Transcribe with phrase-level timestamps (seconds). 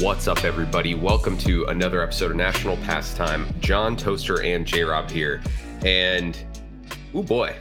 [0.00, 0.94] What's up, everybody?
[0.94, 3.52] Welcome to another episode of National Pastime.
[3.58, 5.42] John Toaster and J Rob here.
[5.84, 6.38] And,
[7.14, 7.56] oh boy,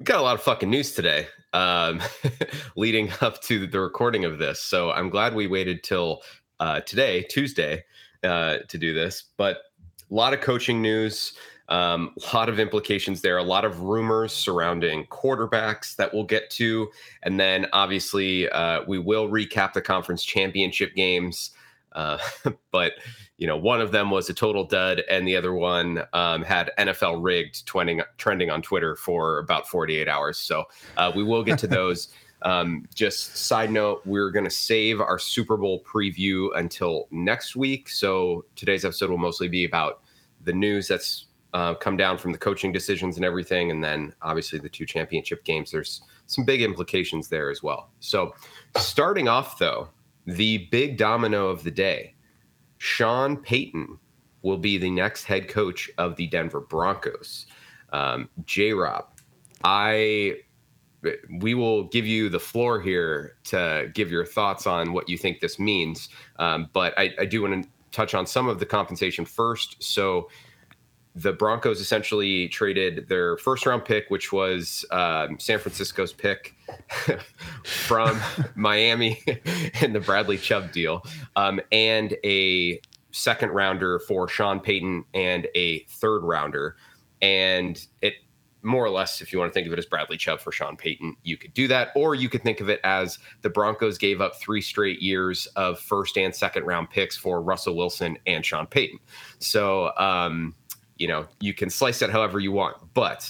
[0.00, 2.02] we got a lot of fucking news today um,
[2.76, 4.60] leading up to the recording of this.
[4.60, 6.22] So I'm glad we waited till
[6.58, 7.84] uh, today, Tuesday,
[8.24, 9.22] uh, to do this.
[9.36, 9.58] But
[10.10, 11.34] a lot of coaching news.
[11.72, 16.50] Um, a lot of implications there, a lot of rumors surrounding quarterbacks that we'll get
[16.50, 16.90] to.
[17.22, 21.50] And then obviously, uh, we will recap the conference championship games.
[21.92, 22.18] Uh,
[22.70, 22.92] but,
[23.38, 26.70] you know, one of them was a total dud, and the other one um, had
[26.78, 30.38] NFL rigged trending, trending on Twitter for about 48 hours.
[30.38, 30.64] So
[30.98, 32.08] uh, we will get to those.
[32.42, 37.88] Um, just side note, we're going to save our Super Bowl preview until next week.
[37.88, 40.02] So today's episode will mostly be about
[40.44, 43.70] the news that's uh, come down from the coaching decisions and everything.
[43.70, 47.90] And then obviously the two championship games, there's some big implications there as well.
[48.00, 48.34] So,
[48.76, 49.88] starting off though,
[50.26, 52.14] the big domino of the day
[52.78, 53.98] Sean Payton
[54.42, 57.46] will be the next head coach of the Denver Broncos.
[57.92, 59.06] Um, J Rob,
[59.62, 60.38] I
[61.40, 65.40] we will give you the floor here to give your thoughts on what you think
[65.40, 66.08] this means.
[66.36, 69.82] Um, but I, I do want to touch on some of the compensation first.
[69.82, 70.28] So
[71.14, 76.54] the Broncos essentially traded their first round pick, which was um, San Francisco's pick
[77.64, 78.20] from
[78.54, 79.22] Miami
[79.80, 81.04] in the Bradley Chubb deal,
[81.36, 86.76] um, and a second rounder for Sean Payton and a third rounder.
[87.20, 88.14] And it
[88.62, 90.76] more or less, if you want to think of it as Bradley Chubb for Sean
[90.76, 91.88] Payton, you could do that.
[91.96, 95.80] Or you could think of it as the Broncos gave up three straight years of
[95.80, 98.98] first and second round picks for Russell Wilson and Sean Payton.
[99.40, 100.54] So, um,
[101.02, 102.76] you know, you can slice it however you want.
[102.94, 103.28] But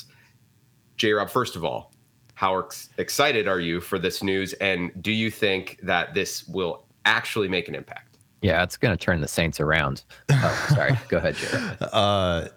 [0.98, 1.94] J Rob, first of all,
[2.34, 4.52] how ex- excited are you for this news?
[4.54, 8.18] And do you think that this will actually make an impact?
[8.42, 10.02] Yeah, it's going to turn the Saints around.
[10.30, 10.98] Oh, sorry.
[11.08, 11.78] Go ahead, Jared.
[11.92, 12.48] Uh,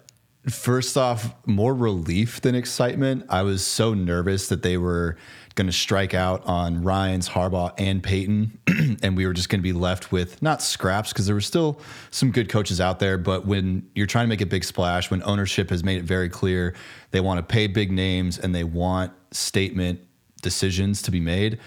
[0.50, 3.24] first off, more relief than excitement.
[3.30, 5.16] I was so nervous that they were
[5.56, 8.58] going to strike out on Ryans, Harbaugh, and Payton,
[9.02, 11.80] and we were just going to be left with not scraps because there were still
[12.10, 13.18] some good coaches out there.
[13.18, 16.28] But when you're trying to make a big splash, when ownership has made it very
[16.28, 16.74] clear
[17.10, 20.00] they want to pay big names and they want statement
[20.42, 21.58] decisions to be made.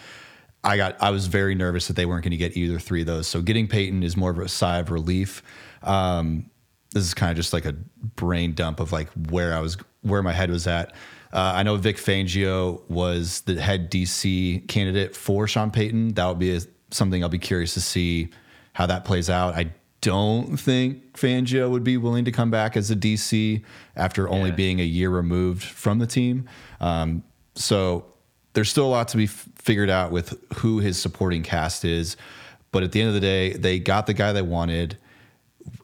[0.64, 3.08] I got I was very nervous that they weren't going to get either three of
[3.08, 3.28] those.
[3.28, 5.42] So getting Payton is more of a sigh of relief.
[5.84, 6.50] Um,
[6.94, 10.22] this is kind of just like a brain dump of like where I was where
[10.22, 10.94] my head was at.
[11.32, 16.16] Uh, I know Vic Fangio was the head DC candidate for Sean Payton.
[16.16, 18.30] That would be a, something I'll be curious to see
[18.74, 19.56] how that plays out.
[19.56, 23.64] I don't think Fangio would be willing to come back as a DC
[23.96, 24.30] after yeah.
[24.30, 26.50] only being a year removed from the team.
[26.80, 27.24] Um,
[27.56, 28.06] so
[28.54, 32.18] there's still a lot to be f- figured out with who his supporting cast is.
[32.72, 34.98] But at the end of the day, they got the guy they wanted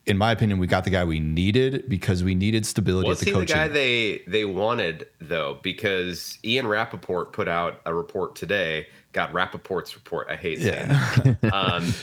[0.05, 3.25] in my opinion, we got the guy we needed because we needed stability Was at
[3.25, 3.57] the he coaching.
[3.57, 5.59] the guy they they wanted though?
[5.63, 8.87] Because Ian Rapoport put out a report today.
[9.13, 10.27] Got Rapoport's report.
[10.29, 11.35] I hate saying yeah.
[11.41, 11.53] that.
[11.53, 11.93] um,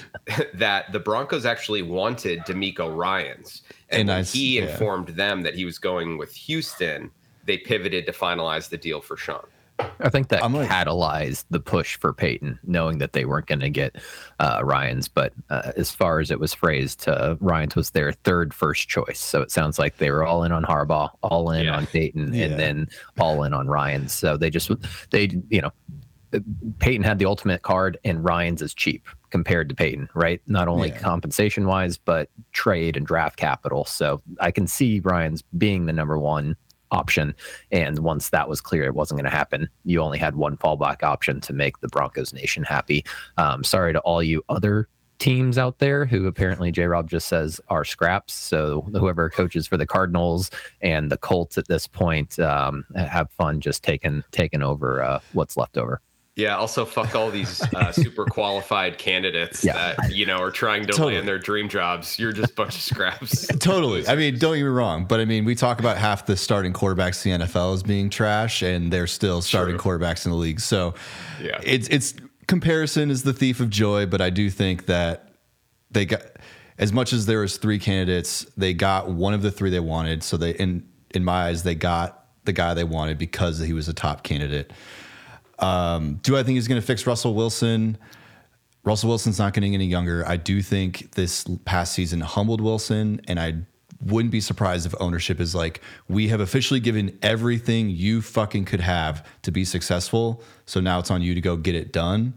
[0.54, 4.70] that the Broncos actually wanted DeMeco Ryans, and, and I, he yeah.
[4.70, 7.10] informed them that he was going with Houston.
[7.44, 9.46] They pivoted to finalize the deal for Sean.
[9.78, 13.70] I think that like, catalyzed the push for Payton, knowing that they weren't going to
[13.70, 13.96] get
[14.38, 15.08] uh, Ryans.
[15.08, 19.18] But uh, as far as it was phrased, uh, Ryans was their third first choice.
[19.18, 21.76] So it sounds like they were all in on Harbaugh, all in yeah.
[21.76, 22.46] on Payton, yeah.
[22.46, 22.88] and then
[23.18, 24.12] all in on Ryans.
[24.12, 24.70] So they just
[25.10, 25.72] they you know
[26.78, 30.40] Payton had the ultimate card, and Ryans is cheap compared to Payton, right?
[30.46, 30.98] Not only yeah.
[30.98, 33.84] compensation wise, but trade and draft capital.
[33.84, 36.56] So I can see Ryans being the number one
[36.92, 37.34] option.
[37.70, 39.68] And once that was clear, it wasn't going to happen.
[39.84, 43.04] You only had one fallback option to make the Broncos nation happy.
[43.36, 44.88] Um, sorry to all you other
[45.18, 48.34] teams out there who apparently J Rob just says are scraps.
[48.34, 50.50] So whoever coaches for the Cardinals
[50.80, 55.56] and the Colts at this point, um, have fun just taking taking over uh, what's
[55.56, 56.00] left over.
[56.34, 56.56] Yeah.
[56.56, 59.94] Also, fuck all these uh, super qualified candidates yeah.
[59.96, 61.14] that you know are trying to totally.
[61.14, 62.18] land their dream jobs.
[62.18, 63.46] You're just a bunch of scraps.
[63.58, 64.06] totally.
[64.08, 66.72] I mean, don't get me wrong, but I mean, we talk about half the starting
[66.72, 69.98] quarterbacks in the NFL as being trash, and they're still starting True.
[69.98, 70.60] quarterbacks in the league.
[70.60, 70.94] So,
[71.40, 72.14] yeah, it's it's
[72.46, 74.06] comparison is the thief of joy.
[74.06, 75.34] But I do think that
[75.90, 76.22] they got
[76.78, 80.22] as much as there was three candidates, they got one of the three they wanted.
[80.22, 83.88] So they in in my eyes, they got the guy they wanted because he was
[83.88, 84.72] a top candidate.
[85.62, 87.96] Um, do I think he's going to fix Russell Wilson?
[88.84, 90.26] Russell Wilson's not getting any younger.
[90.26, 93.58] I do think this past season humbled Wilson, and I
[94.04, 98.80] wouldn't be surprised if ownership is like, we have officially given everything you fucking could
[98.80, 100.42] have to be successful.
[100.66, 102.34] So now it's on you to go get it done.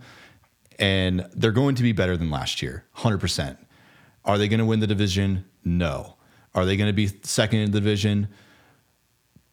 [0.77, 3.57] And they're going to be better than last year, 100%.
[4.25, 5.45] Are they going to win the division?
[5.63, 6.15] No.
[6.53, 8.27] Are they going to be second in the division?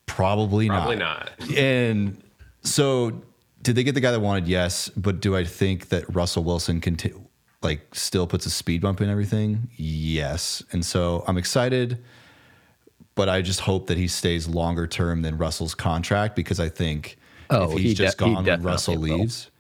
[0.05, 1.31] Probably, Probably not.
[1.39, 1.59] Probably not.
[1.59, 2.23] And
[2.63, 3.23] so,
[3.63, 4.49] did they get the guy that wanted?
[4.49, 7.13] Yes, but do I think that Russell Wilson can t-
[7.63, 9.69] like still puts a speed bump in everything?
[9.77, 10.63] Yes.
[10.73, 12.03] And so I'm excited,
[13.15, 17.17] but I just hope that he stays longer term than Russell's contract because I think
[17.51, 19.51] Oh, if he's he de- just he gone when Russell leaves.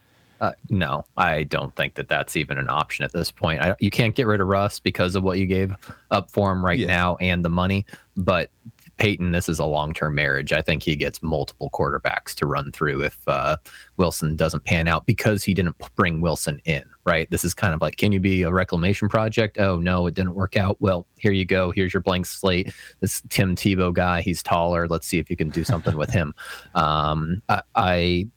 [0.41, 3.61] Uh, no, I don't think that that's even an option at this point.
[3.63, 5.73] I, you can't get rid of Russ because of what you gave
[6.11, 6.89] up for him right Yeah.
[6.89, 7.87] now and the money.
[8.17, 8.51] But
[8.97, 10.53] Payton, this is a long term marriage.
[10.53, 13.57] I think he gets multiple quarterbacks to run through if uh,
[13.97, 17.31] Wilson doesn't pan out because he didn't bring Wilson in, right?
[17.31, 19.59] This is kind of like, can you be a reclamation project?
[19.59, 20.77] Oh, no, it didn't work out.
[20.81, 21.71] Well, here you go.
[21.71, 22.73] Here's your blank slate.
[23.01, 24.87] This Tim Tebow guy, he's taller.
[24.89, 26.35] Let's see if you can do something with him.
[26.75, 28.29] Um, I, I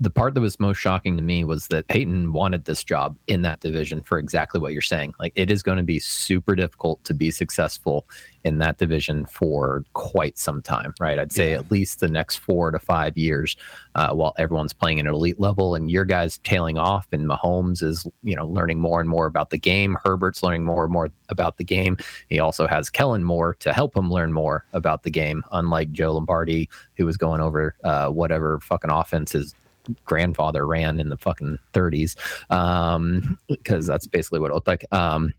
[0.00, 3.42] the part that was most shocking to me was that Payton wanted this job in
[3.42, 5.14] that division for exactly what you're saying.
[5.20, 8.06] Like it is going to be super difficult to be successful
[8.42, 11.18] in that division for quite some time, right?
[11.18, 11.58] I'd say Yeah.
[11.58, 13.56] at least the next four to five years,
[13.94, 17.82] uh, while everyone's playing at an elite level and your guys tailing off, and Mahomes
[17.82, 19.96] is you know learning more and more about the game.
[20.04, 21.96] Herbert's learning more and more about the game.
[22.28, 26.14] He also has Kellen Moore to help him learn more about the game, unlike Joe
[26.14, 29.54] Lombardi, who was going over uh, whatever fucking offense his
[30.04, 32.16] grandfather ran in the fucking 30s
[32.50, 35.32] um because that's basically what it looked like um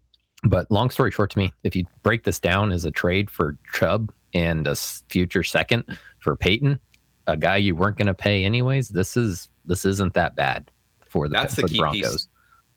[0.43, 3.57] but long story short to me if you break this down as a trade for
[3.73, 5.83] chubb and a future second
[6.19, 6.79] for payton
[7.27, 10.69] a guy you weren't going to pay anyways this is this isn't that bad
[11.15, 12.27] for the, That's for the the key broncos piece.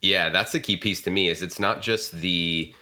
[0.00, 2.72] Yeah, that's the key piece to me is it's not just the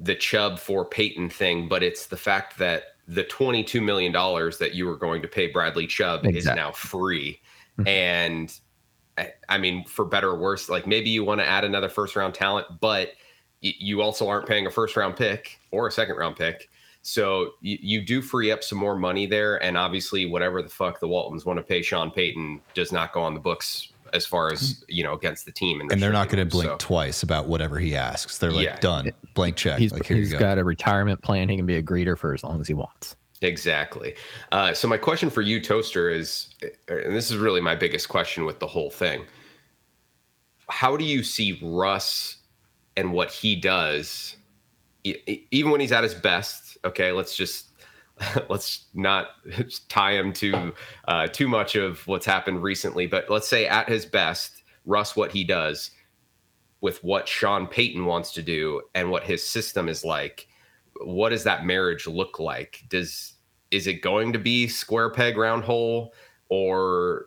[0.00, 4.58] the Chubb for Payton thing, but it's the fact that the twenty two million dollars
[4.58, 7.40] that you were going to pay Bradley Chubb is now free.
[7.78, 7.88] Mm-hmm.
[7.88, 8.60] and
[9.18, 12.16] I, I mean, for better or worse, like maybe you want to add another first
[12.16, 13.08] round talent, but
[13.62, 16.70] y- you also aren't paying a first round pick or a second round pick.
[17.02, 21.00] So you, you do free up some more money there, and obviously, whatever the fuck
[21.00, 24.52] the Waltons want to pay Sean Payton does not go on the books as far
[24.52, 24.84] as mm-hmm.
[24.88, 26.78] you know against the team, And they're not going to blink them.
[26.78, 28.38] twice about whatever he asks.
[28.38, 28.78] They're like, Yeah.
[28.78, 29.78] done, blank check.
[29.78, 30.38] he's, like, here you he's go.
[30.38, 33.16] got a retirement plan he can be a greeter for as long as he wants
[33.42, 34.14] Exactly.
[34.52, 36.50] Uh, so my question for you, Toaster, is,
[36.88, 39.24] and this is really my biggest question with the whole thing.
[40.68, 42.36] How do you see Russ
[42.96, 44.36] and what he does,
[45.04, 46.78] even when he's at his best?
[46.84, 47.70] Okay, let's just
[48.48, 49.30] let's not
[49.88, 50.72] tie him to
[51.08, 55.32] uh, too much of what's happened recently, but let's say at his best, Russ, what
[55.32, 55.90] he does
[56.80, 60.48] with what Sean Payton wants to do and what his system is like
[61.00, 63.31] what does that marriage look like does
[63.72, 66.14] is it going to be square peg round hole
[66.48, 67.26] or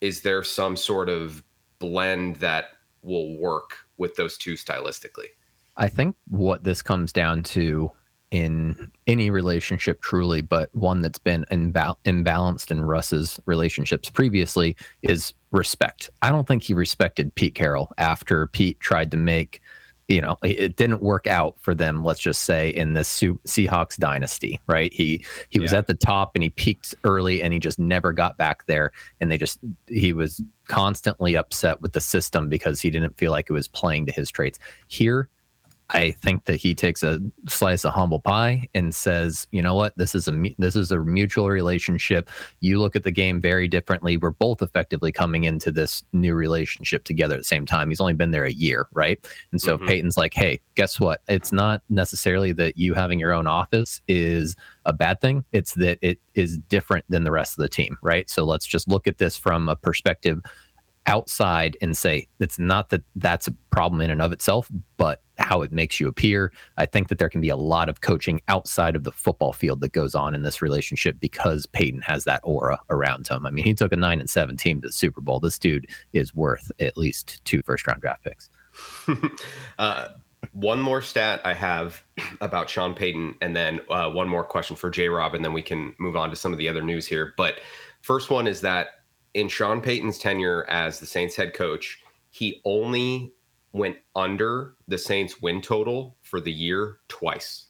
[0.00, 1.44] is there some sort of
[1.78, 2.70] blend that
[3.02, 5.28] will work with those two stylistically
[5.76, 7.90] I think what this comes down to
[8.30, 15.34] in any relationship, truly, but one that's been imbal- imbalanced in Russ's relationships previously, is
[15.52, 16.10] respect.
[16.20, 19.60] I don't think he respected Pete Carroll after Pete tried to make,
[20.08, 22.04] you know, it- didn't work out for them.
[22.04, 24.92] Let's just say in the Seahawks dynasty, right?
[24.92, 25.78] He he was Yeah.
[25.78, 28.92] at the top and he peaked early and he just never got back there.
[29.20, 29.58] And they just
[29.88, 34.06] he was constantly upset with the system because he didn't feel like it was playing
[34.06, 34.58] to his traits.
[34.88, 35.28] Here,
[35.90, 39.92] I think that he takes a slice of humble pie and says, "You know what?
[39.98, 42.30] This is a this is a mutual relationship.
[42.60, 44.16] You look at the game very differently.
[44.16, 47.90] We're both effectively coming into this new relationship together at the same time.
[47.90, 49.18] He's only been there a year, right?
[49.52, 49.86] And so Mhm.
[49.86, 51.20] Payton's like, "Hey, guess what?
[51.28, 55.44] It's not necessarily that you having your own office is a bad thing.
[55.52, 58.28] It's that it is different than the rest of the team, right?
[58.30, 60.40] So let's just look at this from a perspective
[61.06, 65.62] outside and say it's not that that's a problem in and of itself, but how
[65.62, 66.52] it makes you appear.
[66.78, 69.80] I think that there can be a lot of coaching outside of the football field
[69.80, 73.46] that goes on in this relationship because Payton has that aura around him.
[73.46, 75.40] I mean, he took a nine and seven team to the Super Bowl.
[75.40, 78.48] This dude is worth at least two first round draft picks.
[79.78, 80.08] uh,
[80.52, 82.02] one more stat I have
[82.40, 85.62] about Sean Payton, and then uh, one more question for J Rob, and then we
[85.62, 87.34] can move on to some of the other news here.
[87.36, 87.56] But
[88.00, 88.88] first one is that
[89.34, 93.32] in Sean Payton's tenure as the Saints head coach, he only
[93.74, 97.66] went under the Saints win total for the year twice.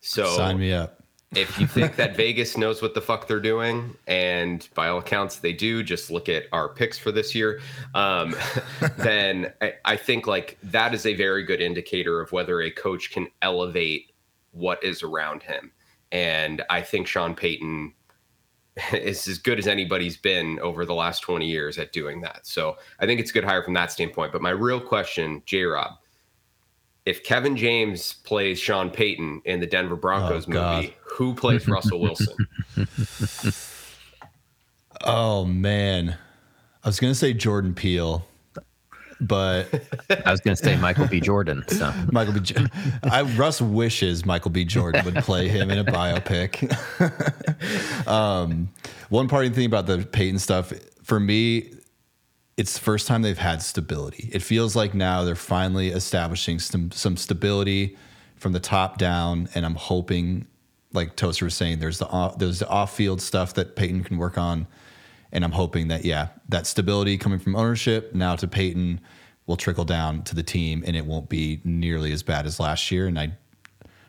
[0.00, 1.02] So Sign me up.
[1.36, 5.36] if you think that Vegas knows what the fuck they're doing, and by all accounts
[5.36, 7.60] they do, just look at our picks for this year.
[7.94, 8.34] Um,
[8.96, 13.10] then I, I think like that is a very good indicator of whether a coach
[13.10, 14.12] can elevate
[14.52, 15.70] what is around him.
[16.10, 17.92] And I think Sean Payton
[18.92, 22.46] is as good as anybody's been over the last 20 years at doing that.
[22.46, 24.32] So I think it's a good hire from that standpoint.
[24.32, 25.92] But my real question, J Rob,
[27.04, 32.00] if Kevin James plays Sean Payton in the Denver Broncos oh, movie, who plays Russell
[32.00, 32.36] Wilson?
[35.04, 36.16] oh man,
[36.84, 38.26] I was gonna say Jordan Peele,
[39.20, 39.66] but
[40.24, 41.20] I was gonna say Michael B.
[41.20, 41.64] Jordan.
[41.68, 42.40] So Michael B.
[43.04, 44.64] I, Russ wishes Michael B.
[44.64, 46.68] Jordan would play him in a biopic.
[48.08, 48.68] um,
[49.08, 50.72] one parting thing about the Payton stuff
[51.02, 51.72] for me,
[52.58, 54.28] it's the first time they've had stability.
[54.30, 57.96] It feels like now they're finally establishing some some stability
[58.36, 60.46] from the top down, and I'm hoping,
[60.92, 64.18] like Toaster was saying, there's the off, there's the off field stuff that Payton can
[64.18, 64.66] work on,
[65.32, 69.00] and I'm hoping that yeah, that stability coming from ownership now to Payton
[69.46, 72.90] will trickle down to the team, and it won't be nearly as bad as last
[72.90, 73.06] year.
[73.06, 73.32] And I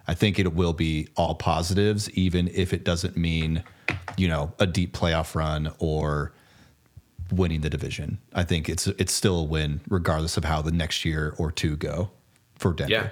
[0.07, 3.63] I think it will be all positives, even if it doesn't mean
[4.17, 6.33] you know a deep playoff run or
[7.31, 8.19] winning the division.
[8.33, 11.75] I think it's it's still a win regardless of how the next year or two
[11.75, 12.11] go
[12.57, 12.91] for Denver.
[12.91, 13.09] Yeah.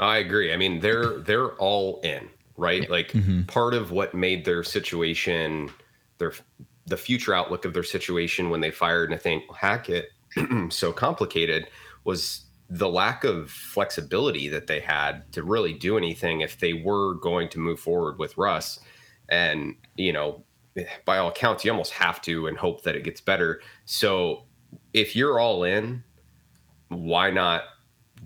[0.00, 0.52] I agree.
[0.52, 2.88] I mean, they're they're all in, right?
[2.88, 3.42] Like mm-hmm.
[3.42, 5.70] part of what made their situation
[6.18, 6.32] their
[6.88, 10.10] the future outlook of their situation when they fired Nathaniel Hackett
[10.70, 11.68] so complicated
[12.04, 17.14] was the lack of flexibility that they had to really do anything if they were
[17.14, 18.78] going to move forward with Russ.
[19.30, 20.44] And, you know,
[21.04, 23.60] by all accounts, you almost have to and hope that it gets better.
[23.86, 24.44] So
[24.92, 26.04] if you're all in,
[26.88, 27.62] why not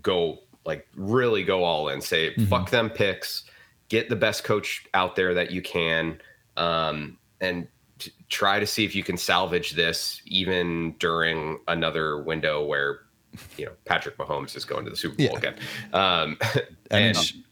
[0.01, 2.01] go like really go all in?
[2.01, 2.45] Say mm-hmm.
[2.45, 3.43] fuck them picks,
[3.89, 6.19] get the best coach out there that you can,
[6.57, 7.67] um, and
[8.03, 13.01] t- try to see if you can salvage this even during another window where
[13.57, 15.37] you know Patrick Mahomes is going to the Super Bowl yeah.
[15.37, 15.55] again.
[15.93, 16.37] Um,
[16.91, 17.43] and I mean,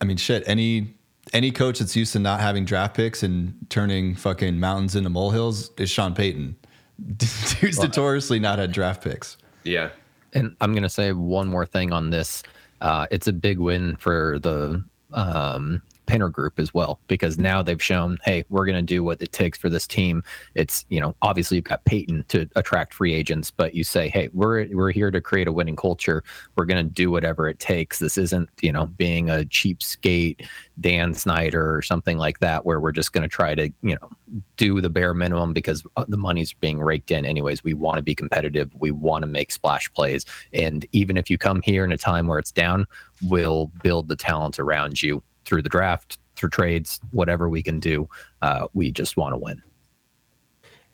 [0.00, 0.44] I mean, shit.
[0.46, 0.94] Any
[1.32, 5.70] any coach that's used to not having draft picks and turning fucking mountains into molehills
[5.78, 6.56] is Sean Payton.
[7.16, 9.36] Dude's well, notoriously not had draft picks.
[9.64, 9.90] Yeah.
[10.34, 12.42] And I'm going to say one more thing on this.
[12.80, 17.82] Uh, it's a big win for the um, Penner Group as well, because now they've
[17.82, 20.22] shown, hey, we're going to do what it takes for this team.
[20.54, 24.28] It's you know obviously you've got Payton to attract free agents, but you say, hey,
[24.34, 26.22] we're we're here to create a winning culture.
[26.56, 27.98] We're going to do whatever it takes.
[27.98, 30.46] This isn't you know being a cheapskate
[30.80, 34.10] Dan Snyder or something like that, where we're just going to try to you know
[34.58, 37.64] do the bare minimum because uh, the money's being raked in anyways.
[37.64, 38.70] We want to be competitive.
[38.78, 42.26] We want to make splash plays, and even if you come here in a time
[42.26, 42.86] where it's down,
[43.22, 48.08] we'll build the talent around you through the draft, through trades, whatever we can do.
[48.40, 49.62] Uh, we just want to win.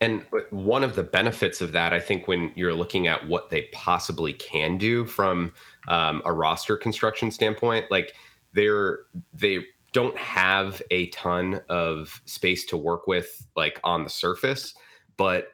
[0.01, 3.69] And one of the benefits of that, I think, when you're looking at what they
[3.73, 5.53] possibly can do from
[5.87, 8.15] um, a roster construction standpoint, like
[8.53, 9.01] they're
[9.33, 14.75] they don't have a ton of space to work with, like on the surface,
[15.17, 15.53] but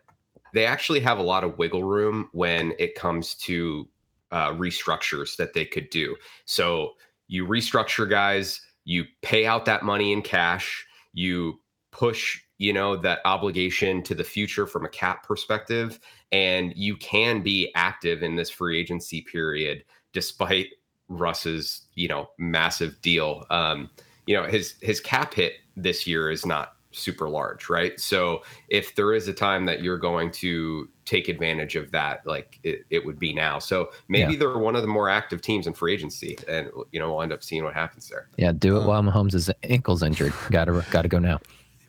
[0.55, 3.87] they actually have a lot of wiggle room when it comes to
[4.33, 6.17] uh, restructures that they could do.
[6.47, 6.95] So
[7.29, 11.61] you restructure guys you pay out that money in cash you
[11.91, 15.99] push you know that obligation to the future from a cap perspective
[16.33, 20.69] and you can be active in this free agency period despite
[21.09, 23.91] russ's you know massive deal um
[24.27, 27.99] you know his his cap hit this year is not super large, right?
[28.01, 32.59] So if there is a time that you're going to take advantage of that, like
[32.63, 33.59] it, it would be now.
[33.59, 34.39] So maybe yeah.
[34.39, 37.33] they're one of the more active teams in free agency, and you know we'll end
[37.33, 38.29] up seeing what happens there.
[38.37, 40.33] Yeah, do it um, while Mahomes' ankle's injured.
[40.51, 41.41] Got to got to go now.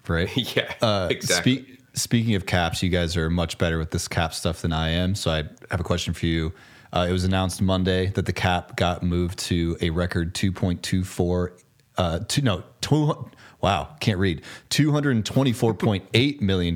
[0.08, 0.30] Right.
[0.56, 0.74] yeah.
[0.82, 1.58] Uh, exactly.
[1.58, 4.90] Speak, speaking of caps, you guys are much better with this cap stuff than I
[4.90, 5.16] am.
[5.16, 6.54] So I have a question for you.
[6.94, 11.52] Uh, it was announced Monday that the cap got moved to a record 2.24
[11.98, 13.30] uh, two, no, two,
[13.62, 14.42] wow, can't read.
[14.70, 16.76] $224.8 million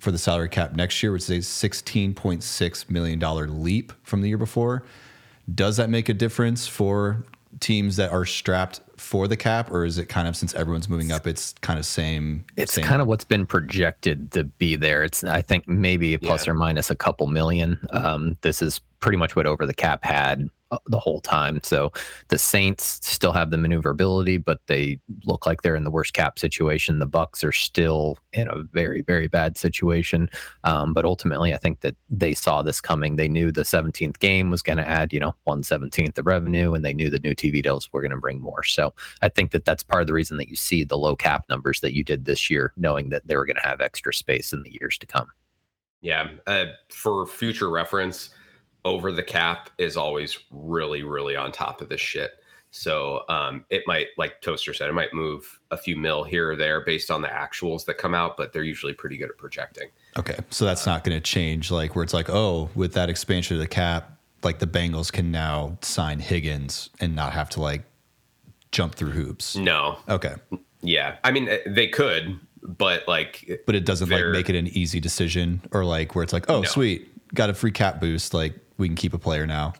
[0.00, 4.38] for the salary cap next year, which is a $16.6 million leap from the year
[4.38, 4.84] before.
[5.52, 7.24] Does that make a difference for
[7.60, 11.10] teams that are strapped for the cap, or is it kind of since everyone's moving
[11.10, 12.44] up, it's kind of same?
[12.56, 12.84] It's same?
[12.84, 15.02] kind of what's been projected to be there.
[15.02, 16.52] It's I think maybe plus yeah.
[16.52, 17.78] or minus a couple million.
[17.90, 20.48] Um, this is pretty much what over the cap had
[20.86, 21.60] the whole time.
[21.62, 21.92] So
[22.28, 26.38] the Saints still have the maneuverability, but they look like they're in the worst cap
[26.38, 26.98] situation.
[26.98, 30.30] The Bucs are still in a very, very bad situation.
[30.64, 33.16] Um, but ultimately, I think that they saw this coming.
[33.16, 36.74] They knew the 17th game was going to add, you know, one seventeenth of revenue,
[36.74, 38.62] and they knew the new TV deals were going to bring more.
[38.62, 41.44] So I think that that's part of the reason that you see the low cap
[41.48, 44.52] numbers that you did this year, knowing that they were going to have extra space
[44.52, 45.28] in the years to come.
[46.00, 46.28] Yeah.
[46.46, 48.30] Uh, for future reference,
[48.84, 52.32] over the cap is always really, really on top of this shit.
[52.74, 56.56] So um, it might, like Toaster said, it might move a few mil here or
[56.56, 59.88] there based on the actuals that come out, but they're usually pretty good at projecting.
[60.18, 63.56] Okay, so that's not going to change, like where it's like, oh, with that expansion
[63.56, 67.82] of the cap, like the Bengals can now sign Higgins and not have to like
[68.72, 69.54] jump through hoops.
[69.54, 69.98] No.
[70.08, 70.34] Okay.
[70.80, 71.16] Yeah.
[71.22, 74.98] I mean, eh, they could, but like, but it doesn't like make it an easy
[74.98, 76.68] decision or like where it's like, oh, no.
[76.68, 78.32] sweet, got a free cap boost.
[78.32, 79.74] Like we can keep a player now.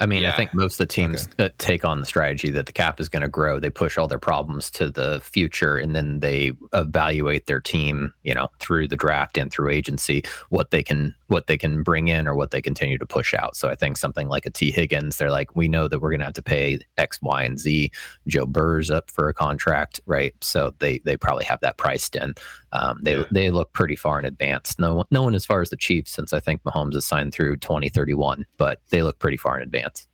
[0.00, 0.32] I mean, yeah.
[0.32, 1.52] I think most of the teams okay.
[1.58, 3.58] take on the strategy that the cap is going to grow.
[3.58, 8.34] They push all their problems to the future, and then they evaluate their team, you
[8.34, 12.26] know, through the draft and through agency, what they can what they can bring in
[12.26, 13.54] or what they continue to push out.
[13.56, 14.70] So I think something like a T.
[14.70, 17.58] Higgins, they're like, we know that we're going to have to pay X, Y, and
[17.58, 17.90] Z.
[18.26, 20.34] Joe Burr's up for a contract, right?
[20.40, 22.34] So they they probably have that priced in.
[22.72, 23.24] Um, they yeah.
[23.30, 24.78] they look pretty far in advance.
[24.78, 27.58] No no one as far as the Chiefs, since I think Mahomes is signed through
[27.58, 30.06] 2031, but they look pretty far in advance.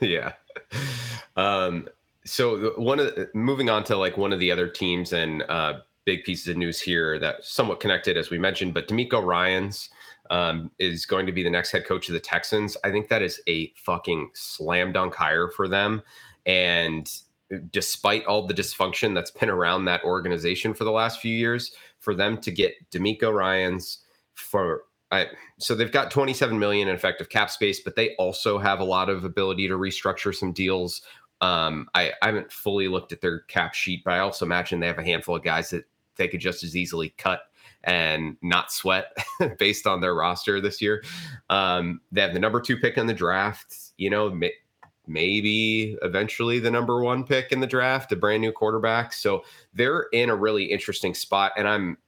[0.00, 0.32] Yeah.
[1.36, 1.88] Um,
[2.24, 5.80] so one of the, moving on to like one of the other teams and uh,
[6.04, 9.90] big pieces of news here that somewhat connected as we mentioned, but DeMeco Ryans
[10.32, 12.76] um, is going to be the next head coach of the Texans.
[12.82, 16.02] I think that is a fucking slam dunk hire for them.
[16.46, 17.08] And
[17.70, 22.14] despite all the dysfunction that's been around that organization for the last few years, for
[22.14, 23.98] them to get DeMeco Ryans
[24.34, 25.26] for I,
[25.58, 29.10] so they've got 27 million in effective cap space, but they also have a lot
[29.10, 31.02] of ability to restructure some deals.
[31.42, 34.86] Um, I, I haven't fully looked at their cap sheet, but I also imagine they
[34.86, 35.84] have a handful of guys that
[36.16, 37.42] they could just as easily cut
[37.84, 39.16] and not sweat
[39.58, 41.02] based on their roster this year.
[41.50, 43.74] Um, they have the number two pick in the draft.
[43.98, 44.52] You know, may,
[45.06, 49.12] maybe eventually the number one pick in the draft, a brand new quarterback.
[49.12, 51.98] So they're in a really interesting spot, and I'm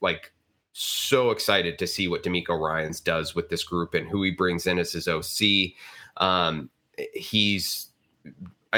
[0.00, 0.32] like
[0.72, 4.66] so excited to see what DeMeco Ryans does with this group and who he brings
[4.66, 5.72] in as his OC.
[6.18, 6.70] Um,
[7.14, 7.88] he's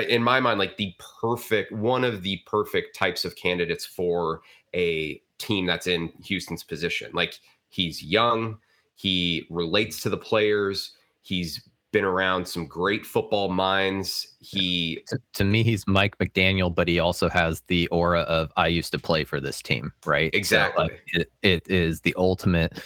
[0.09, 4.41] in my mind like the perfect one of the perfect types of candidates for
[4.75, 7.11] a team that's in Houston's position.
[7.13, 8.59] Like he's young,
[8.95, 14.35] he relates to the players, he's been around some great football minds.
[14.41, 18.69] He to, to, me, he's Mike McDaniel, but he also has the aura of I
[18.69, 20.33] used to play for this team, right?
[20.33, 20.89] Exactly.
[20.89, 22.79] So, it, it is the ultimate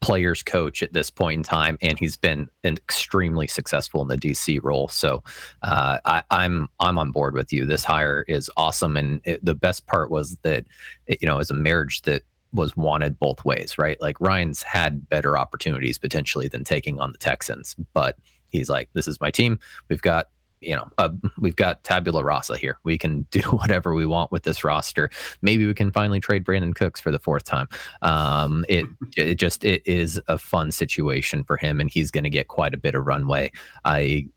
[0.00, 4.16] players coach at this point in time, and he's been an extremely successful in the
[4.16, 4.88] DC role.
[4.88, 5.22] So
[5.62, 7.66] uh, I, am I'm, I'm on board with you.
[7.66, 10.64] This hire is awesome, and it, the best part was that
[11.06, 14.00] it, you know as a marriage that was wanted both ways, right?
[14.00, 18.16] Like Ryans had better opportunities potentially than taking on the Texans, but
[18.48, 19.58] he's like, "This is my team.
[19.88, 20.28] We've got
[20.60, 22.78] you know, uh, we've got tabula rasa here.
[22.84, 25.10] We can do whatever we want with this roster.
[25.42, 27.68] Maybe we can finally trade Brandin Cooks for the fourth time.
[28.02, 32.30] Um, it it just it is a fun situation for him, and he's going to
[32.30, 33.50] get quite a bit of runway.
[33.84, 34.28] I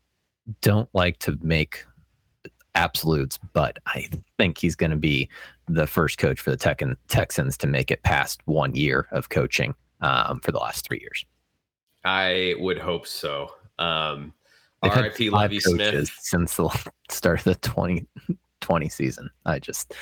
[0.60, 1.84] don't like to make
[2.74, 5.28] absolutes, but I think he's going to be
[5.68, 9.74] the first coach for the Tech Texans to make it past one year of coaching
[10.00, 11.24] um, for the last three years.
[12.04, 13.48] I would hope so.
[13.78, 14.34] Um,
[14.90, 15.30] R.I.P.
[15.30, 16.68] Lovie Smith since the
[17.10, 19.30] start of the 2020 season.
[19.46, 19.94] I just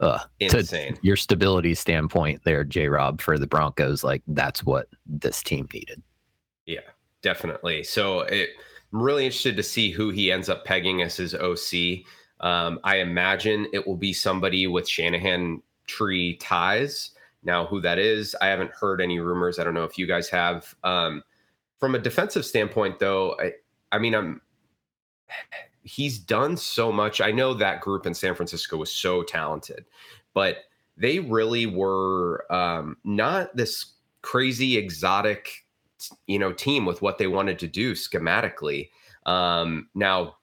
[0.00, 0.98] uh, insane.
[1.02, 2.88] your stability standpoint there, J.
[2.88, 6.02] Rob, for the Broncos, like that's what this team needed.
[6.66, 6.80] Yeah,
[7.22, 7.82] definitely.
[7.84, 8.50] So it,
[8.92, 12.04] I'm really interested to see who he ends up pegging as his OC.
[12.40, 17.10] Um, I imagine it will be somebody with Shanahan tree ties.
[17.42, 19.58] Now, who that is, I haven't heard any rumors.
[19.58, 20.74] I don't know if you guys have.
[20.84, 21.22] Um,
[21.78, 23.52] from a defensive standpoint, though, I,
[23.92, 24.40] I mean, I'm
[25.82, 27.20] he's done so much.
[27.20, 29.84] I know that group in San Francisco was so talented,
[30.34, 30.58] but
[30.96, 35.66] they really were um, not this crazy exotic,
[36.26, 38.90] you know, team with what they wanted to do schematically.
[39.26, 40.36] Um, now,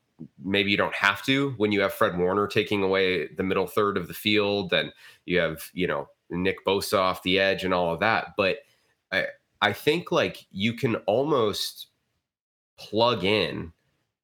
[0.43, 3.97] maybe you don't have to when you have Fred Warner taking away the middle third
[3.97, 4.91] of the field, and
[5.25, 8.33] you have you know Nick Bosa off the edge and all of that.
[8.35, 8.57] But
[9.11, 9.27] I
[9.61, 11.87] I think like you can almost
[12.77, 13.71] plug in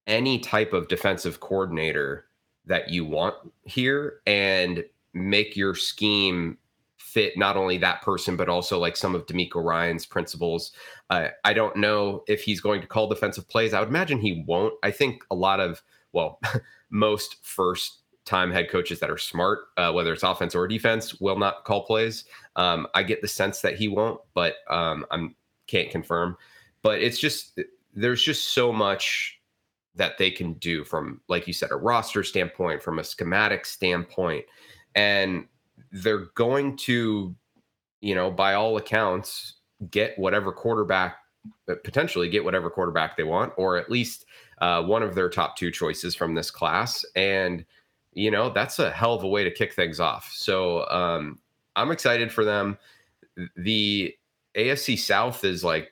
[0.08, 2.26] any type of defensive coordinator
[2.66, 3.36] that you want
[3.66, 6.58] here and make your scheme
[6.98, 10.72] fit not only that person but also like some of DeMeco Ryans principles.
[11.10, 13.74] Uh, I don't know if he's going to call defensive plays.
[13.74, 14.74] I would imagine he won't.
[14.84, 15.82] I think a lot of
[16.14, 16.40] well,
[16.90, 21.38] most first time head coaches that are smart, uh, whether it's offense or defense, will
[21.38, 22.24] not call plays.
[22.56, 25.36] Um, I get the sense that he won't, but um, I'm
[25.68, 26.38] can't confirm.
[26.82, 27.60] But it's just
[27.94, 29.40] there's just so much
[29.96, 34.46] that they can do from, like you said, a roster standpoint, from a schematic standpoint,
[34.96, 35.46] and
[35.92, 37.36] they're going to,
[38.02, 39.56] you know, by all accounts,
[39.92, 41.18] get whatever quarterback
[41.70, 44.26] uh, potentially get whatever quarterback they want, or at least
[44.60, 47.06] uh, one of their top two choices from this class.
[47.16, 47.66] And
[48.14, 50.32] you know that's a hell of a way to kick things off.
[50.34, 51.40] So um,
[51.76, 52.78] I'm excited for them.
[53.56, 54.16] The
[54.56, 55.92] AFC South is like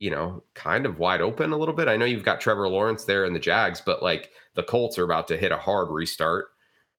[0.00, 1.86] you know, kind of wide open a little bit.
[1.86, 5.04] I know you've got Trevor Lawrence there in the Jags, but like the Colts are
[5.04, 6.46] about to hit a hard restart.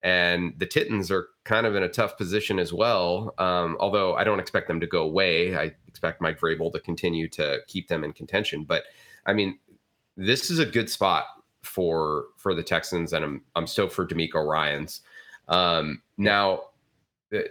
[0.03, 3.33] And the Titans are kind of in a tough position as well.
[3.37, 5.55] Um, although I don't expect them to go away.
[5.55, 8.63] I expect Mike Vrabel to continue to keep them in contention.
[8.63, 8.83] But
[9.25, 9.59] I mean,
[10.15, 11.25] this is a good spot
[11.63, 15.01] for for the Texans, and I'm I'm stoked for DeMeco Ryans.
[15.47, 16.61] Um, now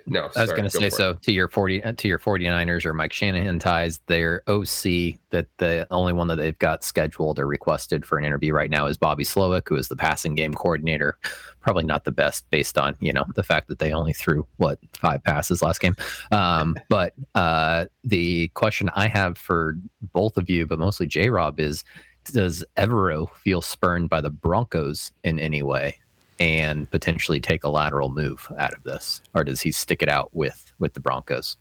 [0.07, 2.93] no, I was going to say so to your 40 uh, to your 49ers or
[2.93, 8.05] Mike Shanahan ties their OC that the only one that they've got scheduled or requested
[8.05, 11.17] for an interview right now is Bobby Slowik who is the passing game coordinator.
[11.61, 14.79] Probably not the best based on you know the fact that they only threw what
[14.93, 15.97] five passes last game.
[16.31, 19.77] Um, but uh, the question I have for
[20.13, 21.85] both of you but mostly J Rob is
[22.25, 25.99] does Evero feel spurned by the Broncos in any way
[26.41, 30.35] and potentially take a lateral move out of this, or does he stick it out
[30.35, 31.57] with with the Broncos?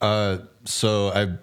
[0.00, 1.34] Uh, so I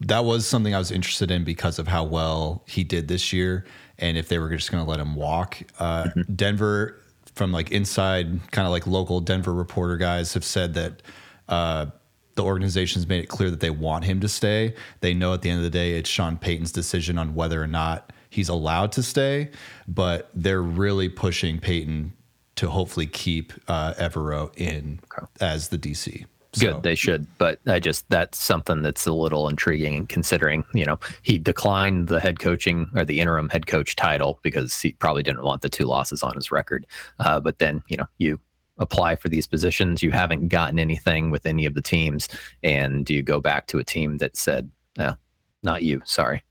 [0.00, 3.66] that was something I was interested in because of how well he did this year,
[3.98, 5.58] and if they were just going to let him walk.
[5.78, 6.34] Uh, mm-hmm.
[6.34, 7.02] Denver,
[7.34, 11.02] from like inside, kind of like local Denver reporter guys have said that.
[11.48, 11.86] Uh,
[12.34, 14.74] the organization's made it clear that they want him to stay.
[15.00, 17.66] They know at the end of the day, it's Sean Payton's decision on whether or
[17.66, 19.48] not he's allowed to stay,
[19.88, 22.12] but they're really pushing Payton
[22.56, 25.26] to hopefully keep uh, Evero in okay.
[25.40, 26.26] as the DC.
[26.52, 26.72] So.
[26.72, 30.98] Good, they should, but I just that's something that's a little intriguing considering you know
[31.20, 35.42] he declined the head coaching or the interim head coach title because he probably didn't
[35.42, 36.86] want the two losses on his record.
[37.18, 38.40] Uh, but then you know you
[38.78, 42.26] apply for these positions, you haven't gotten anything with any of the teams,
[42.62, 45.14] and you go back to a team that said, "No,
[45.62, 46.42] not you, sorry."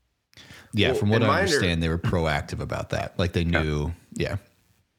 [0.72, 3.18] Yeah, well, from what I understand, under- they were proactive about that.
[3.18, 4.30] Like they knew, yeah.
[4.30, 4.36] yeah.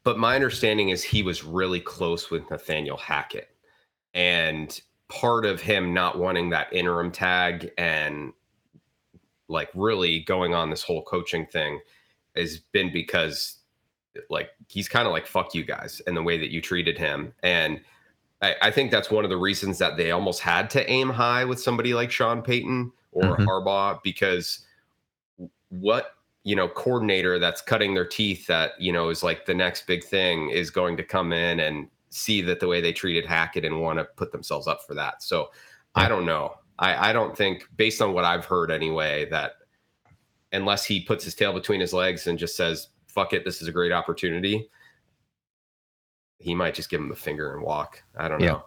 [0.03, 3.49] But my understanding is he was really close with Nathaniel Hackett.
[4.13, 8.33] And part of him not wanting that interim tag and
[9.47, 11.79] like really going on this whole coaching thing
[12.35, 13.57] has been because
[14.29, 17.33] like he's kind of like fuck you guys and the way that you treated him.
[17.43, 17.81] And
[18.41, 21.45] I, I, think that's one of the reasons that they almost had to aim high
[21.45, 23.47] with somebody like Sean Payton or mm-hmm.
[23.47, 24.65] Harbaugh because
[25.69, 26.11] what
[26.43, 30.03] you know coordinator that's cutting their teeth that you know is like the next big
[30.03, 33.81] thing is going to come in and see that the way they treated Hackett and
[33.81, 35.21] want to put themselves up for that.
[35.21, 35.49] So
[35.95, 36.55] I don't know.
[36.79, 39.53] I, I don't think, based on what I've heard anyway, that
[40.51, 43.67] unless he puts his tail between his legs and just says, fuck it, this is
[43.67, 44.69] a great opportunity,
[46.37, 48.03] he might just give him the finger and walk.
[48.15, 48.47] I don't yeah.
[48.47, 48.65] know.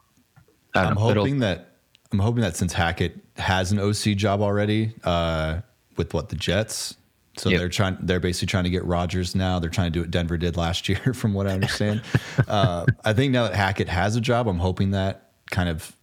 [0.74, 1.78] I am hoping that
[2.12, 5.60] I'm hoping that since Hackett has an OC job already, uh,
[6.00, 6.96] with what the Jets.
[7.36, 7.58] So yep.
[7.60, 7.98] they're trying.
[8.00, 9.58] They're basically trying to get Rodgers now.
[9.58, 12.02] They're trying to do what Denver did last year, from what I understand.
[12.48, 15.94] uh, I think now that Hackett has a job, I'm hoping that kind of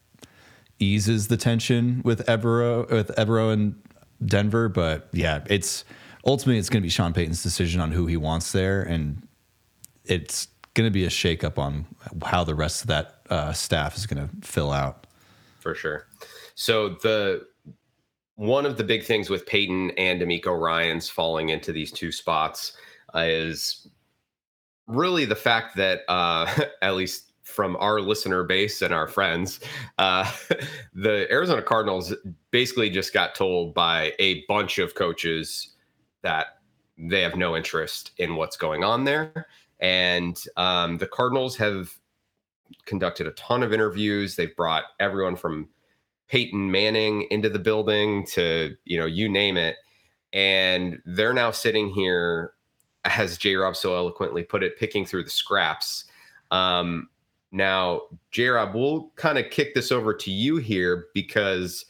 [0.80, 3.76] eases the tension with Evero with Evero and
[4.24, 4.70] Denver.
[4.70, 5.84] But yeah, it's
[6.24, 9.28] ultimately it's going to be Sean Payton's decision on who he wants there, and
[10.06, 11.88] it's going to be a shakeup on
[12.24, 15.08] how the rest of that uh, staff is going to fill out.
[15.60, 16.08] For sure.
[16.56, 17.48] So the
[18.38, 22.78] one of the big things with Payton and DeMeco Ryans falling into these two spots
[23.14, 23.88] uh, is
[24.86, 26.48] really the fact that, uh,
[26.82, 29.60] at least from our listener base and our friends,
[29.98, 30.32] uh,
[30.94, 32.14] the Arizona Cardinals
[32.52, 35.76] basically just got told by a bunch of coaches
[36.22, 36.60] that
[36.98, 39.48] they have no interest in what's going on there.
[39.80, 41.92] And um, the Cardinals have
[42.86, 44.36] conducted a ton of interviews.
[44.36, 45.70] They've brought everyone from
[46.28, 49.78] Peyton Manning into the building to, you know, you name it.
[50.34, 52.54] And they're now sitting here,
[53.06, 56.06] as J Rob so eloquently put it, picking through the scraps.
[56.52, 57.10] Um,
[57.52, 61.86] now, J Rob, we'll kind of kick this over to you here because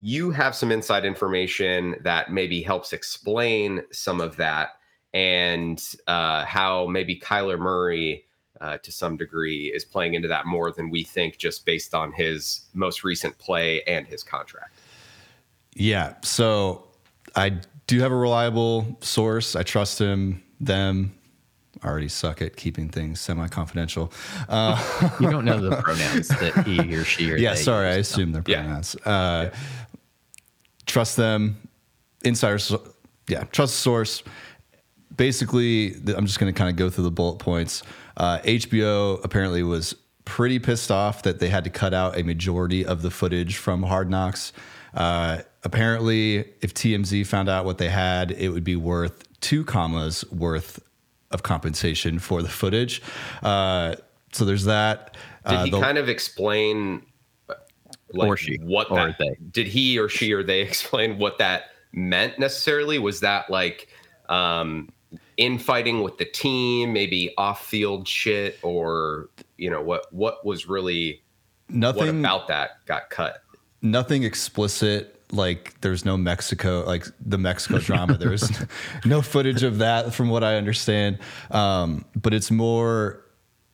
[0.00, 4.70] you have some inside information that maybe helps explain some of that
[5.12, 8.24] and uh, how maybe Kyler Murray
[8.60, 12.12] uh, to some degree is playing into that more than we think just based on
[12.12, 14.78] his most recent play and his contract.
[15.74, 16.14] Yeah.
[16.22, 16.88] So
[17.36, 17.52] I
[17.86, 19.56] do have a reliable source.
[19.56, 21.14] I trust him, them.
[21.82, 24.12] I already suck at keeping things semi confidential.
[24.48, 24.76] Uh,
[25.18, 27.54] you don't know the pronouns that he or she or yeah.
[27.54, 28.96] Sorry, I assume their pronouns.
[29.06, 29.10] Yeah.
[29.10, 29.58] Uh, yeah.
[30.84, 31.56] Trust them.
[32.24, 32.74] Insiders.
[33.28, 33.44] Yeah.
[33.44, 34.22] Trust the source.
[35.16, 37.82] Basically, I'm just going to kind of go through the bullet points.
[38.20, 42.84] Uh, HBO apparently was pretty pissed off that they had to cut out a majority
[42.84, 44.52] of the footage from Hard Knocks.
[44.92, 50.22] Uh, apparently, if TMZ found out what they had, it would be worth two commas
[50.30, 50.82] worth
[51.30, 53.00] of compensation for the footage.
[53.42, 53.94] Uh,
[54.32, 55.16] so there's that.
[55.48, 57.06] Did uh, he the, kind of explain,
[58.12, 59.34] like, or she, what or that, they.
[59.50, 62.98] did he or she or they explain what that meant necessarily.
[62.98, 63.88] Was that like
[64.28, 64.90] um,
[65.40, 70.12] infighting with the team, maybe off-field shit, or you know what?
[70.12, 71.22] What was really
[71.68, 73.42] nothing about that got cut?
[73.82, 75.16] Nothing explicit.
[75.32, 78.18] Like there's no Mexico, like the Mexico drama.
[78.18, 78.50] There's
[79.04, 81.18] no footage of that, from what I understand.
[81.50, 83.24] Um, but it's more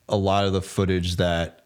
[0.07, 1.65] a lot of the footage that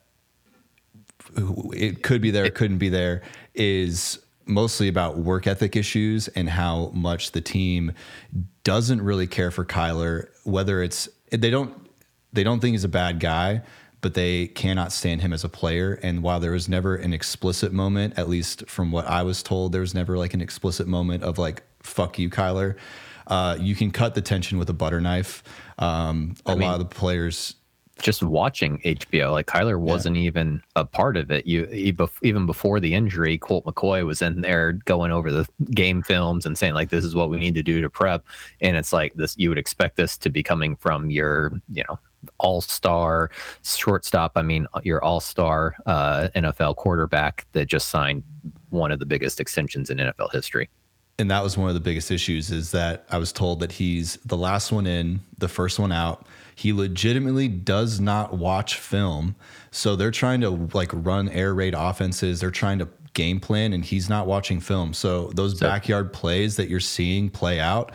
[1.74, 3.22] it could be there, it couldn't be there,
[3.54, 7.94] is mostly about work ethic issues and how much the team
[8.64, 10.28] doesn't really care for Kyler.
[10.44, 11.90] Whether it's they don't
[12.34, 13.62] they don't think he's a bad guy,
[14.02, 16.00] but they cannot stand him as a player.
[16.04, 19.72] And while there was never an explicit moment, at least from what I was told,
[19.72, 22.76] there was never like an explicit moment of like "fuck you, Kyler."
[23.28, 25.44] Uh, you can cut the tension with a butter knife.
[25.78, 27.56] Um, a mean, lot of the players
[28.02, 30.24] just watching HBO, like Kyler wasn't yeah.
[30.24, 31.46] even a part of it.
[31.46, 31.66] You
[32.22, 36.58] even before the injury, Colt McCoy was in there going over the game films and
[36.58, 38.26] saying like, "This is what we need to do to prep."
[38.62, 39.36] And it's like this.
[39.38, 42.00] You would expect this to be coming from your, you know,
[42.40, 43.32] all star
[43.64, 44.34] shortstop.
[44.36, 48.24] I mean, your all star uh, NFL quarterback that just signed
[48.70, 50.70] one of the biggest extensions in NFL history
[51.22, 54.18] and that was one of the biggest issues is that I was told that he's
[54.26, 56.26] the last one in, the first one out.
[56.62, 59.36] He legitimately does not watch film.
[59.72, 62.40] So they're trying to like run air raid offenses.
[62.40, 64.94] They're trying to game plan and he's not watching film.
[64.94, 67.92] So those so, backyard plays that you're seeing play out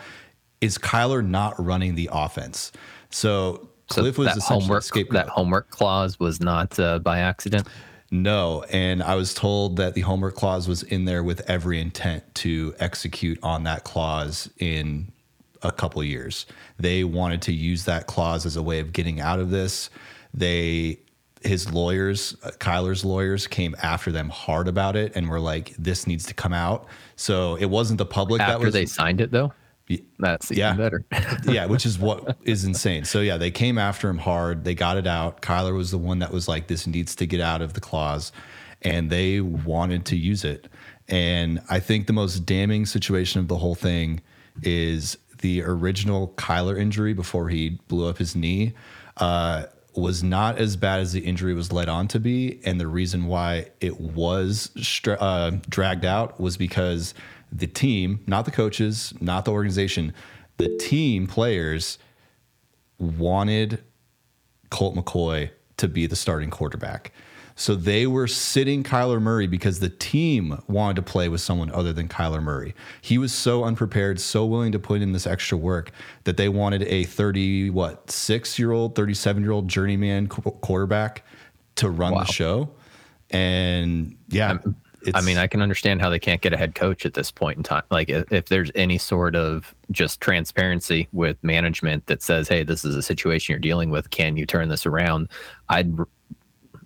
[0.59, 2.73] is Kyler not running the offense.
[3.09, 7.69] So Cliff so was that homework, That homework clause was not uh, by accident.
[8.11, 12.35] No, and I was told that the homework clause was in there with every intent
[12.35, 15.13] to execute on that clause in
[15.61, 16.45] a couple years.
[16.77, 19.89] They wanted to use that clause as a way of getting out of this.
[20.33, 20.99] They
[21.41, 26.07] his lawyers, uh, Kyler's lawyers, came after them hard about it and were like, "This
[26.07, 29.31] needs to come out." So it wasn't the public after that was they signed it,
[29.31, 29.53] though.
[30.19, 30.73] That's even yeah.
[30.73, 31.05] better.
[31.45, 33.05] yeah, which is what is insane.
[33.05, 34.65] So yeah, they came after him hard.
[34.65, 35.41] They got it out.
[35.41, 38.31] Kyler was the one that was like, "This needs to get out of the clause,"
[38.81, 40.67] and they wanted to use it.
[41.07, 44.21] And I think the most damning situation of the whole thing
[44.61, 48.73] is the original Kyler injury before he blew up his knee
[49.17, 52.59] uh, was not as bad as the injury was led on to be.
[52.63, 54.71] And the reason why it was
[55.07, 57.13] uh, dragged out was because
[57.51, 60.13] the team, not the coaches, not the organization,
[60.57, 61.97] the team players
[62.99, 63.83] wanted
[64.69, 67.11] Colt McCoy to be the starting quarterback.
[67.57, 71.91] So they were sitting Kyler Murray because the team wanted to play with someone other
[71.91, 72.75] than Kyler Murray.
[73.01, 75.91] He was so unprepared, so willing to put in this extra work
[76.25, 81.25] that they wanted a 30 what, 6-year-old, 37-year-old journeyman quarterback
[81.75, 82.19] to run wow.
[82.19, 82.69] the show.
[83.31, 84.59] And yeah,
[85.15, 87.57] I mean, I can understand how they can't get a head coach at this point
[87.57, 87.83] in time.
[87.89, 92.83] Like, if, if, there's any sort of just transparency with management that says, "Hey, this
[92.85, 94.09] is a situation you're dealing with.
[94.09, 95.29] Can you turn this around?"
[95.69, 95.97] I'd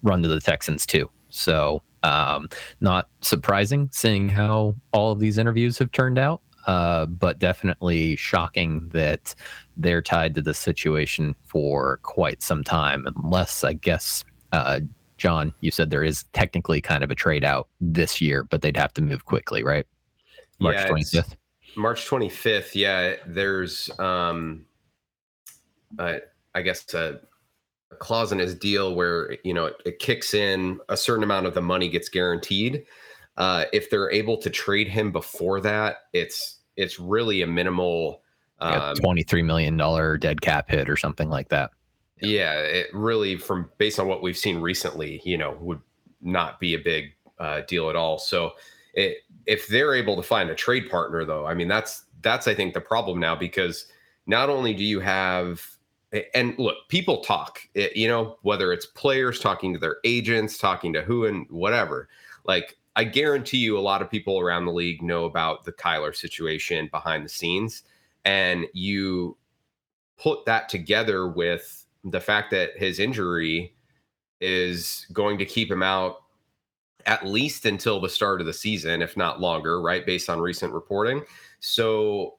[0.03, 1.09] run to the Texans too.
[1.29, 7.39] So, um, not surprising seeing how all of these interviews have turned out, uh, but
[7.39, 9.35] definitely shocking that
[9.77, 14.23] they're tied to the situation for quite some time, unless I guess.
[14.51, 14.81] Uh,
[15.17, 18.75] John, you said there is technically kind of a trade out this year, but they'd
[18.75, 19.85] have to move quickly, right?
[20.59, 21.35] March twenty fifth.
[21.75, 22.75] March twenty fifth.
[22.75, 24.65] Yeah, there's um,
[25.99, 26.17] uh,
[26.55, 27.21] I guess a
[27.99, 31.53] clause in his deal where you know it, it, kicks in a certain amount of
[31.53, 32.85] the money gets guaranteed.
[33.37, 38.21] Uh, if they're able to trade him before that, it's it's really a minimal
[38.59, 41.71] um, twenty three million dollar dead cap hit or something like that.
[42.21, 45.81] Yeah, it really from based on what we've seen recently, you know, would
[46.21, 48.19] not be a big uh, deal at all.
[48.19, 48.51] So
[48.93, 52.53] it, if they're able to find a trade partner, though, I mean that's that's I
[52.53, 53.87] think the problem now because
[54.27, 55.65] not only do you have
[56.33, 60.93] and look, people talk, eh, you know, whether it's players talking to their agents, talking
[60.93, 62.09] to who and whatever.
[62.45, 66.15] Like, I guarantee you, a lot of people around the league know about the Kyler
[66.15, 67.83] situation behind the scenes.
[68.25, 69.37] And you
[70.17, 73.73] put that together with the fact that his injury
[74.41, 76.23] is going to keep him out
[77.05, 80.05] at least until the start of the season, if not longer, right?
[80.05, 81.23] Based on recent reporting.
[81.59, 82.35] So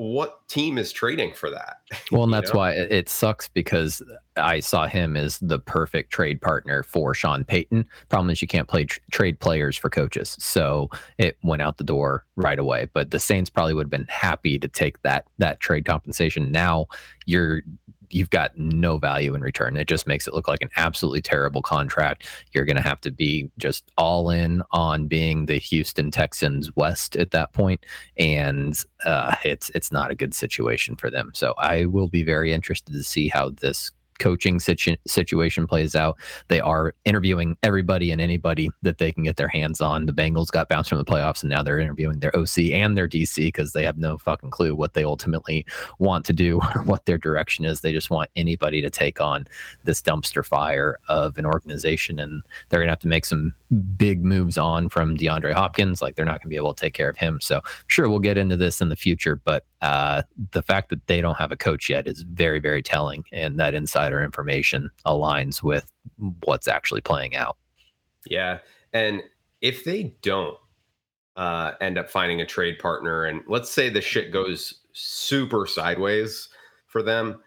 [0.00, 1.76] what team is trading for that?
[2.10, 2.60] Well, and that's know?
[2.60, 4.02] why it sucks because
[4.36, 7.84] I saw him as the perfect trade partner for Sean Payton.
[8.08, 11.84] Problem is, you can't play tr- trade players for coaches, so it went out the
[11.84, 12.88] door right away.
[12.94, 16.50] But the Saints probably would have been happy to take that that trade compensation.
[16.50, 16.86] Now
[17.26, 17.62] you're
[18.10, 19.76] you've got no value in return.
[19.76, 22.26] It just makes it look like an absolutely terrible contract.
[22.52, 27.16] You're going to have to be just all in on being the Houston Texans West
[27.16, 27.84] at that point,
[28.16, 31.30] and uh, it's it's not a good situation for them.
[31.34, 33.90] So I will be very interested to see how this
[34.20, 36.16] coaching situ- situation plays out.
[36.46, 40.06] They are interviewing everybody and anybody that they can get their hands on.
[40.06, 43.08] The Bengals got bounced from the playoffs, and now they're interviewing their OC and their
[43.08, 45.66] DC because they have no fucking clue what they ultimately
[45.98, 47.80] want to do or what their direction is.
[47.80, 49.46] They just want anybody to take on
[49.82, 53.54] this dumpster fire of an organization, and they're gonna have to make some
[53.96, 56.02] big moves on from DeAndre Hopkins.
[56.02, 57.40] Like they're not gonna be able to take care of him.
[57.40, 61.20] So sure, we'll get into this in the future, but uh, the fact that they
[61.20, 65.90] don't have a coach yet is very, very telling, and that insider information aligns with
[66.44, 67.56] what's actually playing out.
[68.26, 68.58] Yeah,
[68.92, 69.22] and
[69.62, 70.58] if they don't
[71.36, 76.48] uh, end up finding a trade partner, and let's say the shit goes super sideways
[76.86, 77.40] for them,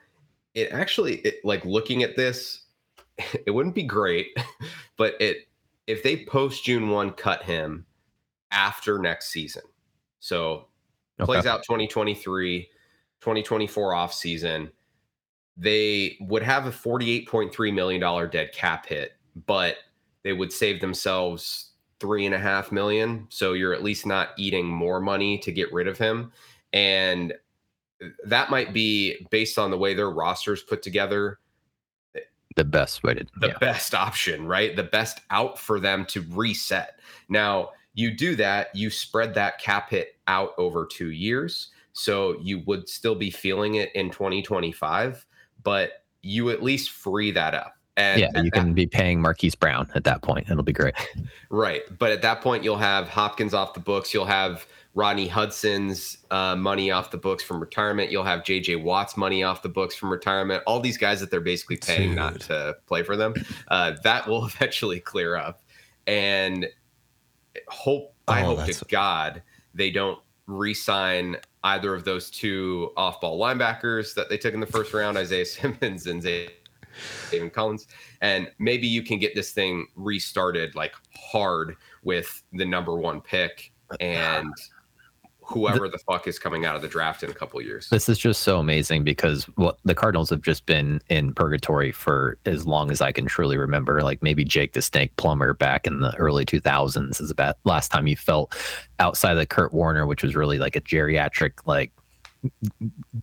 [0.56, 2.64] it actually, it, like looking at this,
[3.46, 4.36] it wouldn't be great,
[4.98, 5.48] but it
[5.86, 7.86] if they post June one cut him
[8.52, 9.64] after next season,
[10.20, 10.68] so
[11.20, 11.26] okay.
[11.26, 12.62] plays out 2023,
[13.22, 14.72] 2024 off season.
[15.56, 19.14] They would have a $48.3 million dead cap hit,
[19.46, 19.78] but
[20.24, 23.28] they would save themselves three and a half million.
[23.30, 26.32] So you're at least not eating more money to get rid of him.
[26.74, 27.34] And
[28.26, 31.40] that might be based on the way their rosters put together
[32.56, 33.58] the best way to the yeah.
[33.60, 37.00] best option right the best out for them to reset
[37.30, 41.70] now you do that, you spread that cap hit out over two years.
[41.94, 45.26] So you would still be feeling it in 2025,
[45.64, 47.76] but you at least free that up.
[47.96, 50.50] And yeah, you can be paying Marquise Brown at that point.
[50.50, 50.96] It'll be great.
[51.50, 51.84] Right.
[52.00, 54.12] But at that point, you'll have Hopkins off the books.
[54.12, 58.10] You'll have Rodney Hudson's uh, money off the books from retirement.
[58.10, 60.64] You'll have JJ Watt's money off the books from retirement.
[60.66, 62.18] All these guys that they're basically paying Dude.
[62.18, 63.36] not to play for them.
[63.68, 65.62] Uh, that will eventually clear up.
[66.08, 66.68] And
[67.68, 69.42] hope oh, I hope to God
[69.74, 74.94] they don't re-sign either of those two off-ball linebackers that they took in the first
[74.94, 77.88] round, Isaiah Simmons and Zaven Collins,
[78.22, 83.72] and maybe you can get this thing restarted like hard with the number one pick
[84.00, 84.54] and
[85.46, 87.90] whoever the, the, fuck is coming out of the draft in a couple years.
[87.90, 92.38] This is just so amazing because what the Cardinals have just been in purgatory for
[92.46, 94.02] as long as I can truly remember.
[94.04, 98.08] Like maybe Jake the Snake Plummer back in the early 2000s is about last time
[98.08, 98.56] you felt
[99.00, 101.92] outside of Kurt Warner, which was really like a geriatric like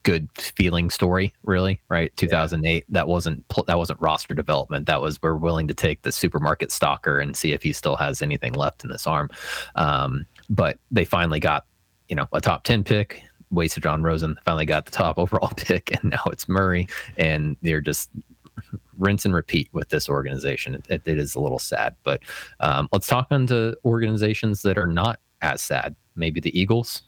[0.03, 2.83] good feeling story really right 2008 yeah.
[2.89, 7.19] that wasn't that wasn't roster development that was we're willing to take the supermarket stalker
[7.19, 9.29] and see if he still has anything left in this arm
[9.75, 11.67] um, but they finally got
[12.11, 15.93] you know, a top 10 pick, wasted Josh Rosen, finally got the top overall pick,
[15.93, 16.89] and now it's Murray.
[17.17, 18.11] And they're just
[18.99, 20.75] rinse and repeat with this organization.
[20.89, 22.21] it, it is a little sad, but
[22.59, 25.95] um, let's talk on to organizations that are not as sad.
[26.17, 27.03] Maybe the Eagles.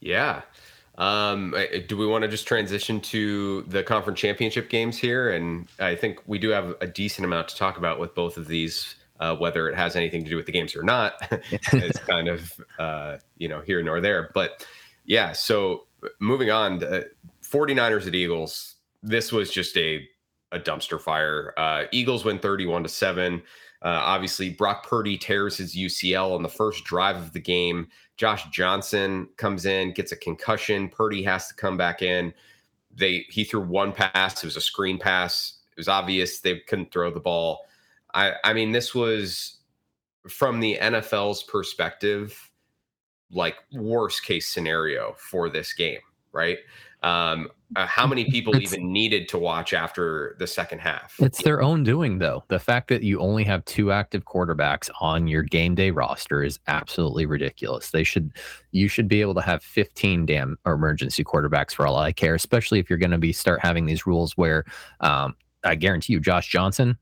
[0.00, 0.42] Yeah.
[0.96, 1.54] Um,
[1.86, 5.30] do we want to just transition to the conference championship games here?
[5.30, 8.48] And I think we do have a decent amount to talk about with both of
[8.48, 11.14] these uh, whether it has anything to do with the games or not
[11.72, 14.30] is kind of uh, you know here nor there.
[14.34, 14.66] But
[15.04, 15.86] yeah, so
[16.20, 17.10] moving on, the
[17.42, 18.76] 49ers at Eagles.
[19.02, 20.06] This was just a
[20.52, 21.52] a dumpster fire.
[21.56, 23.42] Uh, Eagles win 31 to seven.
[23.82, 27.88] Uh, obviously, Brock Purdy tears his UCL on the first drive of the game.
[28.16, 30.88] Josh Johnson comes in, gets a concussion.
[30.88, 32.34] Purdy has to come back in.
[32.94, 34.42] They he threw one pass.
[34.42, 35.58] It was a screen pass.
[35.70, 37.67] It was obvious they couldn't throw the ball.
[38.14, 39.58] I, I mean, this was
[40.28, 42.50] from the NFL's perspective,
[43.30, 46.00] like worst case scenario for this game,
[46.32, 46.58] right?
[47.02, 51.14] Um, uh, how many people it's, even needed to watch after the second half?
[51.20, 52.44] It's their own doing, though.
[52.48, 56.58] The fact that you only have two active quarterbacks on your game day roster is
[56.66, 57.90] absolutely ridiculous.
[57.90, 58.32] They should,
[58.72, 62.78] you should be able to have 15 damn emergency quarterbacks for all I care, especially
[62.78, 64.64] if you're going to be start having these rules where,
[65.00, 66.96] um, I guarantee you, Josh Johnson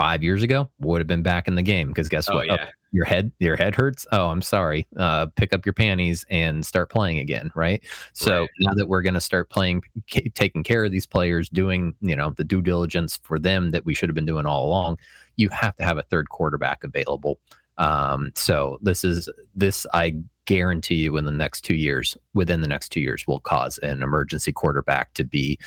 [0.00, 2.50] five years ago would have been back in the game because guess oh, what?
[2.50, 2.66] Oh, yeah.
[2.68, 4.06] Oh, your head, your head hurts.
[4.12, 4.86] Oh, I'm sorry.
[4.96, 7.82] Uh, pick up your panties and start playing again, right?
[8.14, 8.50] So right.
[8.60, 12.16] now that we're going to start playing, c- taking care of these players, doing you
[12.16, 14.98] know the due diligence for them that we should have been doing all along,
[15.36, 17.38] you have to have a third quarterback available.
[17.78, 22.68] Um, so this is this I guarantee you in the next two years, within the
[22.68, 25.58] next two years, will cause an emergency quarterback to be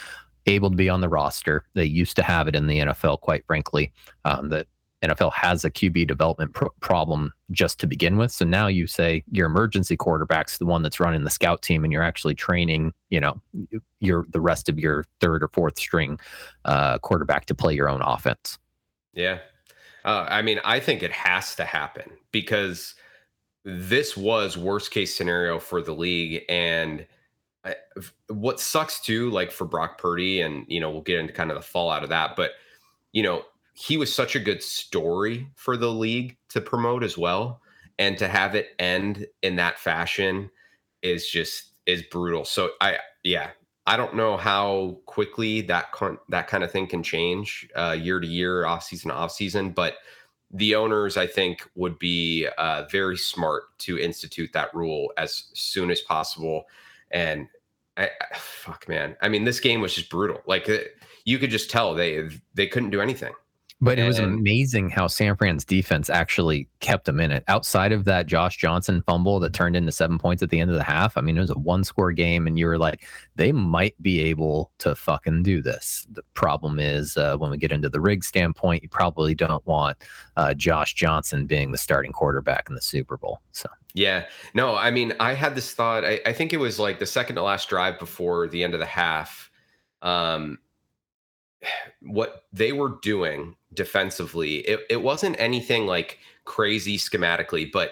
[0.46, 1.66] able to be on the roster.
[1.74, 3.92] They used to have it in the NFL, quite frankly.
[4.26, 4.68] Um, that
[5.04, 8.32] NFL has a QB development problem just to begin with.
[8.32, 11.92] So now you say your emergency quarterback's the one that's running the scout team, and
[11.92, 13.40] you're actually training, you know,
[14.00, 16.20] your the rest of your third or fourth string
[16.66, 18.58] uh, quarterback to play your own offense.
[19.14, 19.40] Yeah,
[20.06, 22.96] uh, I mean, I think it has to happen because
[23.66, 27.06] this was worst case scenario for the league, and
[27.66, 27.76] I,
[28.28, 31.56] what sucks too, like for Brock Purdy, and you know, we'll get into kind of
[31.56, 32.52] the fallout of that, but
[33.12, 33.44] you know,
[33.74, 37.62] he was such a good story for the league to promote as well
[38.00, 40.50] and to have it end in that fashion
[41.02, 42.46] is just is brutal.
[42.46, 43.50] So i yeah
[43.88, 48.20] i don't know how quickly that con- that kind of thing can change uh, year
[48.20, 49.96] to year off season to off season but
[50.52, 55.90] the owners i think would be uh, very smart to institute that rule as soon
[55.90, 56.66] as possible
[57.12, 57.48] and
[57.98, 59.16] I, I, fuck man.
[59.22, 60.42] I mean this game was just brutal.
[60.46, 60.78] Like uh,
[61.26, 63.34] you could just tell they they couldn't do anything
[63.84, 67.44] but it was amazing how San Fran's defense actually kept them in it.
[67.50, 70.78] Outside of that Josh Johnson fumble that turned into seven points at the end of
[70.78, 73.06] the half, I mean, it was a one score game, and you were like,
[73.36, 76.08] they might be able to fucking do this.
[76.12, 79.98] The problem is uh, when we get into the rig standpoint, you probably don't want
[80.38, 83.42] uh, Josh Johnson being the starting quarterback in the Super Bowl.
[83.52, 83.70] So.
[83.94, 86.04] Yeah, no, I mean, I had this thought.
[86.04, 88.80] I, I think it was like the second to last drive before the end of
[88.80, 89.52] the half.
[90.02, 90.58] Um,
[92.02, 97.92] what they were doing defensively, it, it wasn't anything like crazy schematically, but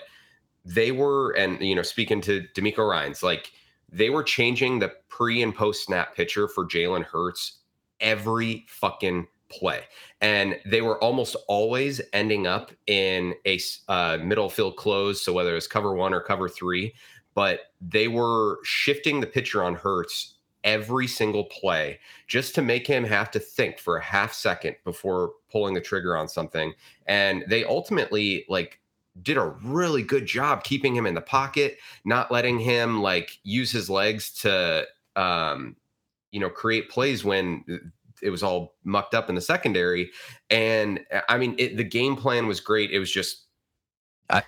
[0.66, 3.52] they were, and you know, speaking to DeMeco Ryans, like
[3.90, 7.60] they were changing the pre and post snap pitcher for Jalen Hurts
[8.00, 9.82] every fucking play.
[10.22, 13.60] And they were almost always ending up in a
[13.90, 15.24] uh, middle field close.
[15.24, 16.94] So whether it was cover one or cover three,
[17.34, 23.04] but they were shifting the pitcher on Hurts every single play just to make him
[23.04, 26.74] have to think for a half second before pulling the trigger on something.
[27.08, 28.80] And they ultimately like
[29.22, 33.72] did a really good job keeping him in the pocket, not letting him like use
[33.72, 34.86] his legs to
[35.18, 35.76] um
[36.32, 37.66] you know create plays when
[38.22, 40.12] it was all mucked up in the secondary.
[40.50, 42.92] And I mean, it, the game plan was great.
[42.92, 43.48] It was just
[44.30, 44.44] I,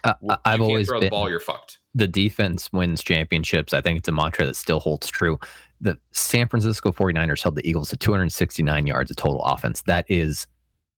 [0.45, 1.79] have always throw been, the ball, you're fucked.
[1.93, 3.73] The defense wins championships.
[3.73, 5.39] I think it's a mantra that still holds true
[5.83, 9.81] the San Francisco 49ers held the Eagles to 269 yards of total offense.
[9.81, 10.47] That is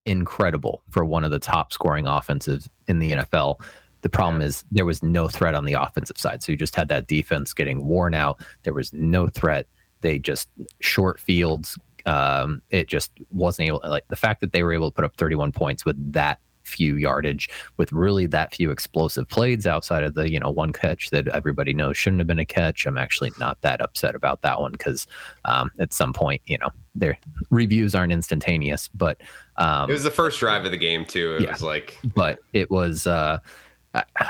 [0.05, 3.59] incredible for one of the top scoring offenses in the NFL.
[4.01, 6.43] The problem is there was no threat on the offensive side.
[6.43, 8.39] So you just had that defense getting worn out.
[8.61, 9.67] There was no threat.
[10.01, 10.49] They just
[10.81, 11.77] short fields.
[12.05, 15.17] Um, it just wasn't able like the fact that they were able to put up
[15.17, 20.30] 31 points with that few yardage with really that few explosive plays outside of the
[20.30, 22.86] you know one catch that everybody knows shouldn't have been a catch.
[22.86, 25.07] I'm actually not that upset about that one because
[25.45, 27.18] um, at some point you know their
[27.49, 29.22] reviews aren't instantaneous but
[29.57, 31.36] um, it was the first drive of the game too.
[31.36, 33.39] It yeah, was like but it was uh,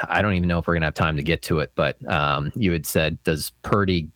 [0.09, 2.51] I, don't even know if we're gonna have time to get to it but um,
[2.55, 4.09] you had said does purdy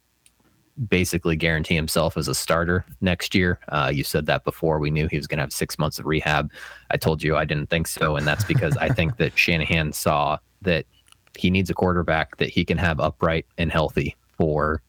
[0.87, 3.59] basically guarantee himself as a starter next year.
[3.67, 4.79] Uh, you said that before.
[4.79, 6.51] We knew he was going to have six months of rehab.
[6.91, 10.37] I told you I didn't think so, and that's because I think that Shanahan saw
[10.61, 10.85] that
[11.37, 14.81] he needs a quarterback that he can have upright and healthy for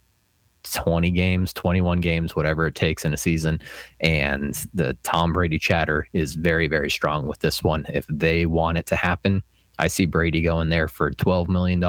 [0.65, 3.61] 20 games, 21 games, whatever it takes in a season.
[4.01, 7.87] And the Tom Brady chatter is very, very strong with this one.
[7.89, 9.43] If they want it to happen,
[9.79, 11.81] I see Brady going there for $12 million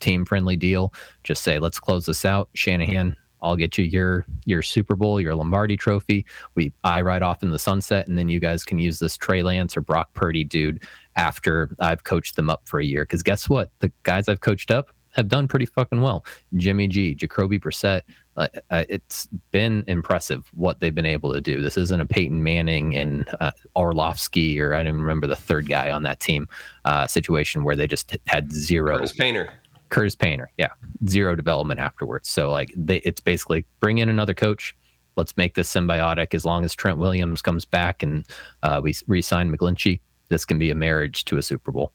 [0.00, 0.92] team friendly deal.
[1.24, 2.48] Just say, let's close this out.
[2.54, 6.26] Shanahan, I'll get you your your Super Bowl, your Lombardi trophy.
[6.54, 9.42] We I ride off in the sunset, and then you guys can use this Trey
[9.42, 10.82] Lance or Brock Purdy dude
[11.16, 13.04] after I've coached them up for a year.
[13.04, 13.70] Because guess what?
[13.80, 16.24] The guys I've coached up have done pretty fucking well.
[16.54, 18.02] Jimmy G, Jacoby Brissett.
[18.36, 21.60] Uh, uh, it's been impressive what they've been able to do.
[21.60, 25.90] This isn't a Peyton Manning and uh, Orlovsky or I don't remember the third guy
[25.90, 26.48] on that team
[26.84, 28.98] uh, situation where they just had zero.
[28.98, 29.52] Curtis Painter.
[29.88, 30.68] Curtis Painter, yeah,
[31.06, 32.28] zero development afterwards.
[32.28, 34.76] So like they, it's basically bring in another coach.
[35.16, 36.34] Let's make this symbiotic.
[36.34, 38.24] As long as Trent Williams comes back and
[38.62, 41.92] uh, we re-sign McGlinchey, this can be a marriage to a Super Bowl.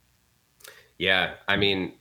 [0.98, 1.94] Yeah, I mean,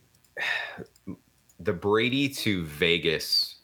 [1.61, 3.61] the Brady to Vegas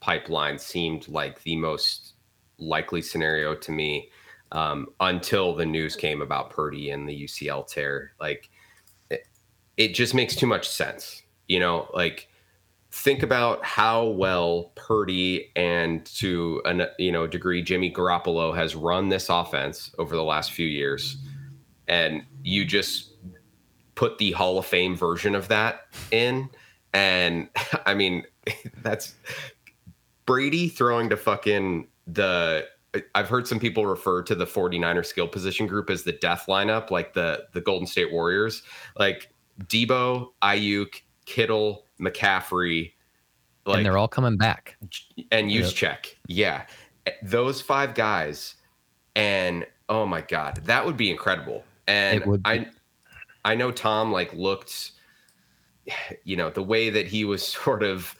[0.00, 2.14] pipeline seemed like the most
[2.58, 4.10] likely scenario to me
[4.52, 8.12] um, until the news came about Purdy and the UCL tear.
[8.20, 8.50] Like,
[9.10, 9.26] it,
[9.76, 12.28] it just makes too much sense you know, like
[12.92, 19.08] think about how well Purdy and to a you know degree Jimmy Garoppolo has run
[19.08, 21.16] this offense over the last few years,
[21.88, 23.14] and you just
[23.96, 26.48] put the Hall of Fame version of that in,
[26.94, 27.48] and
[27.84, 28.22] I mean
[28.82, 29.16] that's
[30.24, 32.64] Brady throwing to fucking the
[33.16, 36.92] I've heard some people refer to the 49er skill position group as the death lineup,
[36.92, 38.62] like the the Golden State Warriors,
[38.96, 39.32] like
[39.66, 42.92] Deebo, Aiyuk, Kittle, McCaffrey,
[43.66, 44.76] like, and they're all coming back.
[45.30, 45.74] And use yep.
[45.74, 46.66] check, yeah,
[47.22, 48.54] those five guys,
[49.14, 51.64] and oh my god, that would be incredible.
[51.86, 52.40] And be.
[52.44, 52.66] I,
[53.44, 54.92] I know Tom like looked,
[56.24, 58.14] you know, the way that he was sort of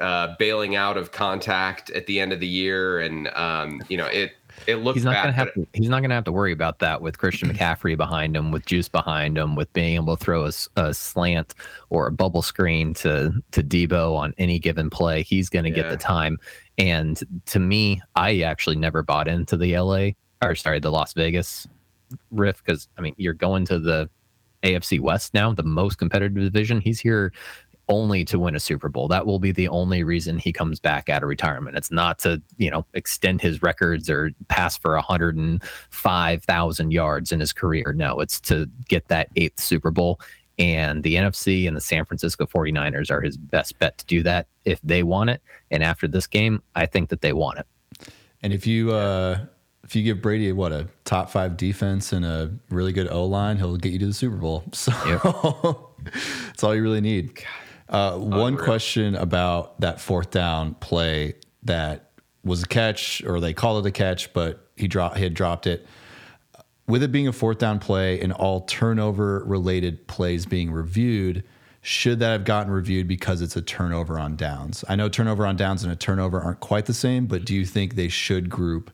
[0.00, 4.06] uh, bailing out of contact at the end of the year, and um, you know
[4.06, 4.32] it.
[4.66, 6.52] It looks he's not bad, gonna have to, he's not going to have to worry
[6.52, 10.24] about that with Christian McCaffrey behind him, with Juice behind him, with being able to
[10.24, 11.54] throw a, a slant
[11.90, 15.22] or a bubble screen to to Deebo on any given play.
[15.22, 15.76] He's going to yeah.
[15.76, 16.38] get the time.
[16.78, 20.10] And to me, I actually never bought into the LA
[20.42, 21.66] or sorry, the Las Vegas
[22.30, 24.08] riff because I mean you're going to the
[24.62, 26.80] AFC West now, the most competitive division.
[26.80, 27.32] He's here
[27.90, 29.08] only to win a Super Bowl.
[29.08, 31.76] That will be the only reason he comes back out of retirement.
[31.76, 37.52] It's not to, you know, extend his records or pass for 105,000 yards in his
[37.52, 37.92] career.
[37.94, 40.20] No, it's to get that eighth Super Bowl.
[40.58, 44.46] And the NFC and the San Francisco 49ers are his best bet to do that
[44.64, 45.42] if they want it.
[45.70, 47.66] And after this game, I think that they want it.
[48.42, 49.38] And if you, uh,
[49.82, 53.56] if you give Brady what a top five defense and a really good O line,
[53.56, 54.64] he'll get you to the Super Bowl.
[54.72, 56.14] So yep.
[56.46, 57.34] that's all you really need.
[57.34, 57.44] God.
[57.90, 61.34] Uh, one question about that fourth down play
[61.64, 62.12] that
[62.44, 65.66] was a catch, or they called it a catch, but he dropped he had dropped
[65.66, 65.86] it.
[66.86, 71.42] With it being a fourth down play and all turnover related plays being reviewed,
[71.82, 74.84] should that have gotten reviewed because it's a turnover on downs?
[74.88, 77.66] I know turnover on downs and a turnover aren't quite the same, but do you
[77.66, 78.92] think they should group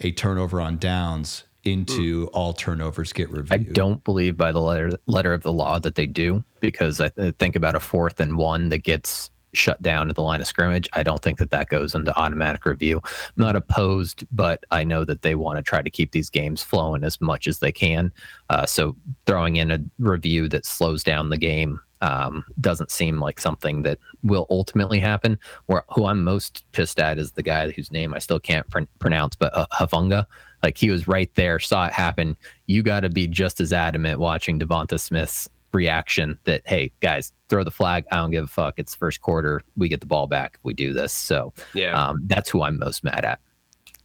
[0.00, 2.30] a turnover on downs into mm.
[2.32, 3.52] all turnovers get reviewed.
[3.52, 7.10] I don't believe by the letter letter of the law that they do because I
[7.38, 10.88] think about a fourth and one that gets shut down at the line of scrimmage.
[10.92, 13.00] I don't think that that goes into automatic review.
[13.04, 16.62] I'm not opposed, but I know that they want to try to keep these games
[16.62, 18.12] flowing as much as they can.
[18.50, 18.96] Uh, so
[19.26, 23.98] throwing in a review that slows down the game um, doesn't seem like something that
[24.22, 25.38] will ultimately happen.
[25.66, 28.80] Where who I'm most pissed at is the guy whose name I still can't pr-
[28.98, 30.26] pronounce, but uh, Hufanga.
[30.62, 32.36] Like he was right there, saw it happen.
[32.66, 37.62] You got to be just as adamant watching Devonta Smith's reaction that hey guys throw
[37.62, 38.04] the flag.
[38.10, 38.74] I don't give a fuck.
[38.78, 39.62] It's first quarter.
[39.76, 40.58] We get the ball back.
[40.62, 41.12] We do this.
[41.12, 41.92] So yeah.
[41.92, 43.40] um, that's who i'm most mad at.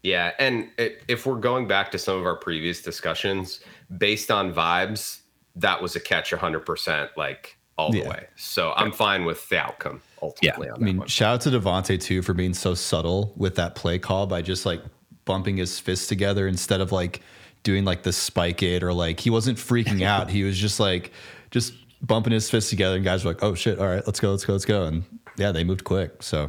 [0.03, 0.31] Yeah.
[0.39, 3.61] And if we're going back to some of our previous discussions
[3.97, 5.21] based on vibes
[5.55, 8.03] that was a catch 100% like all yeah.
[8.03, 11.07] the way so i'm fine with the outcome ultimately yeah i mean one.
[11.07, 14.65] shout out to devonta too for being so subtle with that play call by just
[14.65, 14.81] like
[15.25, 17.21] bumping his fists together instead of like
[17.63, 20.29] doing like the spike it or like he wasn't freaking out.
[20.29, 21.11] He was just like
[21.51, 24.31] just bumping his fists together and guys were like, oh shit, all right, let's go,
[24.31, 24.83] let's go, let's go.
[24.83, 25.03] And
[25.37, 26.23] yeah, they moved quick.
[26.23, 26.45] So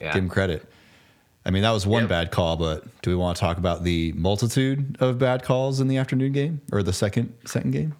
[0.00, 0.12] yeah.
[0.12, 0.68] give him credit.
[1.46, 2.08] I mean, that was one yep.
[2.08, 5.88] bad call, but do we want to talk about the multitude of bad calls in
[5.88, 7.94] the afternoon game or the second second game?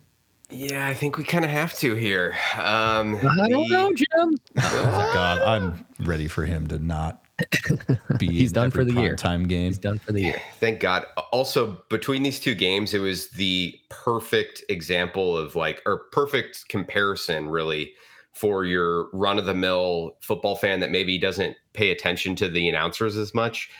[0.54, 2.36] Yeah, I think we kind of have to here.
[2.56, 4.38] Um, I don't know, Jim.
[4.58, 7.24] oh, God, I'm ready for him to not
[8.18, 9.16] be he's done for the year.
[9.16, 9.66] Time game.
[9.66, 10.40] He's done for the year.
[10.60, 11.06] Thank God.
[11.32, 17.48] Also, between these two games, it was the perfect example of like, or perfect comparison,
[17.48, 17.92] really,
[18.32, 22.68] for your run of the mill football fan that maybe doesn't pay attention to the
[22.68, 23.70] announcers as much.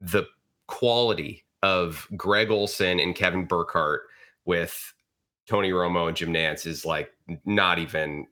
[0.00, 0.24] The
[0.68, 4.02] quality of Greg Olsen and Kevin Burkhardt
[4.44, 4.94] with
[5.48, 7.10] Tony Romo and Jim Nantz is like
[7.44, 8.26] not even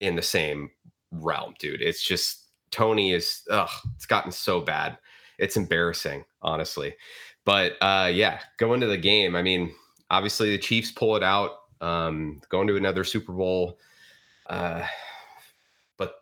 [0.00, 0.70] in the same
[1.10, 1.82] realm, dude.
[1.82, 4.96] It's just Tony is ugh, it's gotten so bad.
[5.38, 6.94] It's embarrassing, honestly.
[7.44, 9.34] But uh yeah, go into the game.
[9.34, 9.74] I mean,
[10.10, 11.50] obviously the Chiefs pull it out,
[11.80, 13.78] um, going to another Super Bowl.
[14.46, 14.86] Uh
[15.98, 16.14] but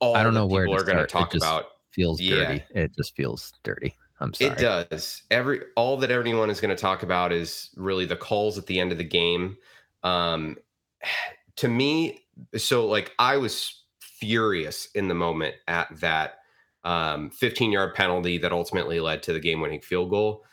[0.00, 2.62] all I don't know where people are gonna talk about feels dirty.
[2.74, 3.96] It just feels dirty.
[4.20, 4.52] I'm sorry.
[4.52, 5.22] It does.
[5.30, 8.80] Every all that everyone is going to talk about is really the calls at the
[8.80, 9.56] end of the game.
[10.02, 10.56] Um
[11.56, 12.24] to me,
[12.56, 16.38] so like I was furious in the moment at that
[16.84, 20.44] um, 15 yard penalty that ultimately led to the game winning field goal.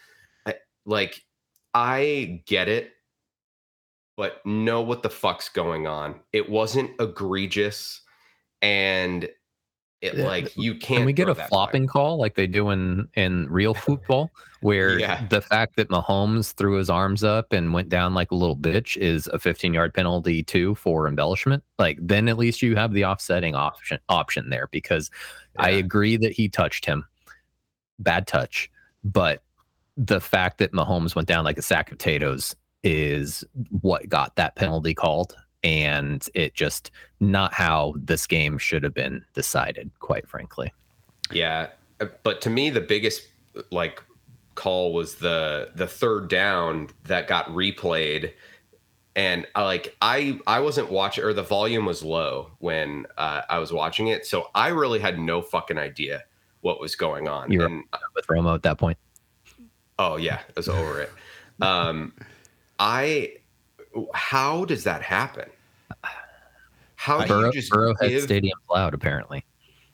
[0.46, 0.56] I,
[0.86, 1.24] like,
[1.74, 2.92] I get it,
[4.18, 6.20] but know what the fuck's going on.
[6.32, 8.02] It wasn't egregious.
[8.62, 9.28] And
[10.02, 11.00] it like you can't.
[11.00, 14.32] Can we get a flopping call like they do in in real football,
[14.62, 15.26] where yeah.
[15.28, 18.98] the fact that Mahomes threw his arms up and went down like a little bitch
[18.98, 21.64] is a 15 yard penalty too for embellishment?
[21.78, 25.12] Like then at least you have the offsetting option option there because
[25.56, 25.66] yeah.
[25.66, 27.06] I agree that he touched him,
[28.00, 28.72] bad touch,
[29.04, 29.44] but
[29.98, 33.44] the fact that Mahomes went down like a sack of potatoes is
[33.82, 39.24] what got that penalty called and it just not how this game should have been
[39.34, 40.74] decided, quite frankly.
[41.32, 41.68] Yeah,
[42.00, 43.28] uh, but to me, the biggest
[43.72, 44.02] like
[44.56, 48.34] call was the the third down that got replayed
[49.16, 53.60] and I, like I I wasn't watching or the volume was low when uh, I
[53.60, 56.24] was watching it, so I really had no fucking idea
[56.62, 57.52] what was going on.
[57.52, 57.84] You were and,
[58.16, 58.98] with Romo at that point.
[60.00, 61.12] Oh yeah, I was over it.
[61.62, 62.14] Um,
[62.80, 63.36] I
[64.14, 65.50] how does that happen?
[66.96, 68.30] How do Burrow, you just Burrow give,
[68.70, 69.44] loud apparently.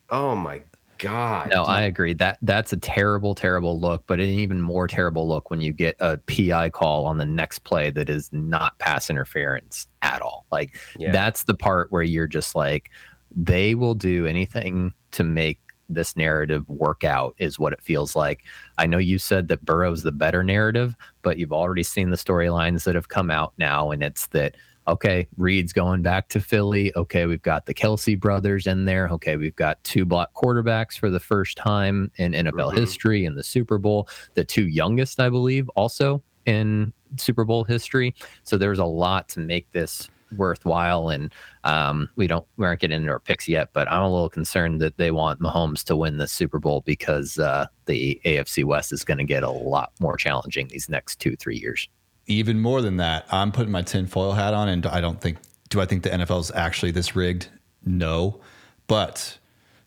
[0.09, 0.61] Oh my
[0.97, 1.49] god!
[1.51, 2.13] No, I agree.
[2.13, 4.03] That that's a terrible, terrible look.
[4.07, 7.59] But an even more terrible look when you get a PI call on the next
[7.59, 10.45] play that is not pass interference at all.
[10.51, 11.11] Like Yeah.
[11.11, 12.89] that's the part where you're just like,
[13.35, 15.59] they will do anything to make
[15.89, 17.35] this narrative work out.
[17.37, 18.43] Is what it feels like.
[18.77, 22.83] I know you said that Burrow's the better narrative, but you've already seen the storylines
[22.83, 24.55] that have come out now, and it's that
[24.87, 26.95] okay, Reid's going back to Philly.
[26.95, 29.09] Okay, we've got the Kelce brothers in there.
[29.09, 32.77] Okay, we've got two black quarterbacks for the first time in NFL Mhm.
[32.77, 34.07] history in the Super Bowl.
[34.35, 38.15] The two youngest, I believe, also in Super Bowl history.
[38.43, 41.09] So there's a lot to make this worthwhile.
[41.09, 44.29] And um, we don't we aren't getting into our picks yet, but I'm a little
[44.29, 48.91] concerned that they want Mahomes to win the Super Bowl because uh, the AFC West
[48.91, 51.87] is going to get a lot more challenging these next two three years.
[52.25, 55.37] Even more than that, I'm putting my tinfoil hat on, and I don't think.
[55.69, 57.49] Do I think the NFL is actually this rigged?
[57.85, 58.39] No,
[58.87, 59.37] but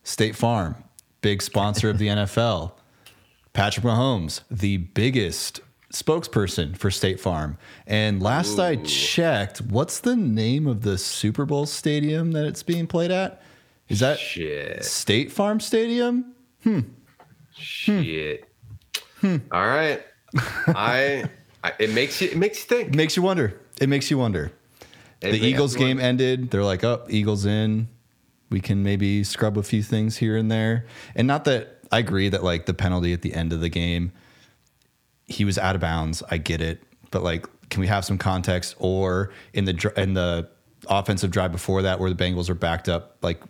[0.02, 0.76] State Farm,
[1.22, 2.72] big sponsor of the NFL.
[3.52, 5.60] Patrick Mahomes, the biggest
[5.92, 7.58] spokesperson for State Farm.
[7.86, 12.86] And last I checked, what's the name of the Super Bowl stadium that it's being
[12.86, 13.42] played at?
[13.88, 14.84] Is that shit?
[14.84, 16.32] State Farm Stadium?
[17.56, 18.48] Shit.
[19.20, 19.36] Hmm.
[19.50, 20.02] All right.
[20.68, 21.24] I,
[21.64, 22.88] I it makes you it makes you think.
[22.88, 23.60] It makes you wonder.
[23.80, 24.52] It makes you wonder.
[25.20, 26.02] It the Eagles game wonder.
[26.04, 26.50] ended.
[26.50, 27.88] They're like, oh, Eagles in.
[28.48, 30.86] We can maybe scrub a few things here and there.
[31.14, 34.12] And not that I agree that like the penalty at the end of the game,
[35.30, 36.22] he was out of bounds.
[36.30, 38.74] I get it, but like, can we have some context?
[38.78, 40.48] Or in the in the
[40.88, 43.40] offensive drive before that, where the Bengals are backed up like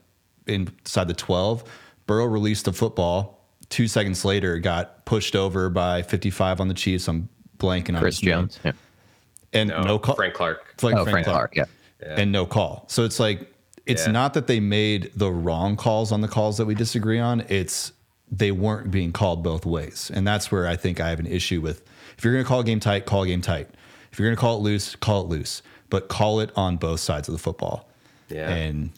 [0.46, 1.64] inside the twelve,
[2.06, 3.38] Burrow released the football.
[3.68, 7.06] Two seconds later, got pushed over by 55 on the Chiefs.
[7.06, 7.28] I'm
[7.58, 8.32] blanking on Chris his name.
[8.32, 8.58] Jones.
[8.64, 8.72] Yeah.
[9.52, 10.16] and No, no, call.
[10.16, 10.70] Frank Clark.
[10.74, 11.54] It's like oh, Frank Clark.
[11.54, 11.66] Yeah.
[12.02, 12.84] and no call.
[12.88, 13.52] So it's like
[13.86, 14.12] it's Yeah.
[14.12, 17.44] not that they made the wrong calls on the calls that we disagree on.
[17.48, 17.92] It's
[18.30, 21.60] they weren't being called both ways, and that's where I think I have an issue
[21.60, 21.82] with.
[22.16, 23.68] If you're going to call a game tight, call a game tight.
[24.12, 27.00] If you're going to call it loose, call it loose, but call it on both
[27.00, 27.88] sides of the football.
[28.28, 28.48] Yeah.
[28.48, 28.90] And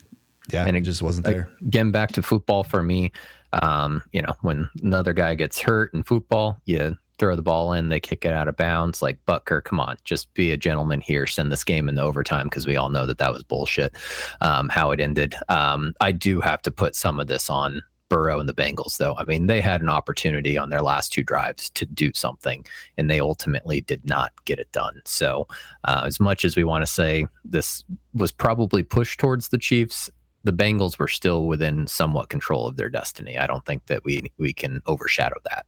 [0.53, 1.49] yeah, And it just wasn't there.
[1.61, 3.12] Again, back to football for me.
[3.55, 7.89] Um, you know, when another guy gets hurt in football, you throw the ball in,
[7.89, 9.03] they kick it out of bounds.
[9.03, 11.26] Like Butker, come on, just be a gentleman here.
[11.26, 13.95] Send this game into overtime because we all know that that was bullshit.
[14.41, 15.37] Um, how it ended.
[15.49, 19.16] Um, I do have to put some of this on Burrow and the Bengals, though.
[19.16, 22.66] I mean, they had an opportunity on their last two drives to do something,
[22.98, 25.00] and they ultimately did not get it done.
[25.06, 25.48] So,
[25.84, 27.82] uh, as much as we want to say this
[28.12, 30.10] was probably pushed towards the Chiefs,
[30.44, 33.38] the Bengals were still within somewhat control of their destiny.
[33.38, 35.64] I don't think that we we can overshadow that.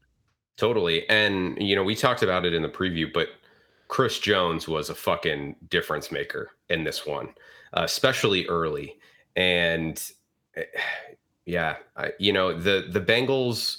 [0.59, 1.09] Totally.
[1.09, 3.29] And, you know, we talked about it in the preview, but
[3.89, 7.31] Chris Jones was a fucking difference maker in this one,
[7.73, 8.97] especially early.
[9.35, 10.01] And
[10.57, 10.65] eh,
[11.47, 13.79] yeah, I, you know, the, the Bengals,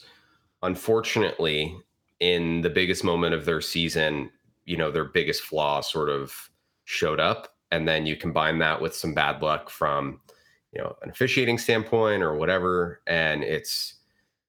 [0.62, 1.76] unfortunately,
[2.20, 4.32] in the biggest moment of their season,
[4.66, 6.50] you know, their biggest flaw sort of
[6.86, 7.56] showed up.
[7.72, 10.22] And then you combine that with some bad luck from,
[10.72, 13.02] you know, an officiating standpoint or whatever.
[13.08, 13.96] And it's,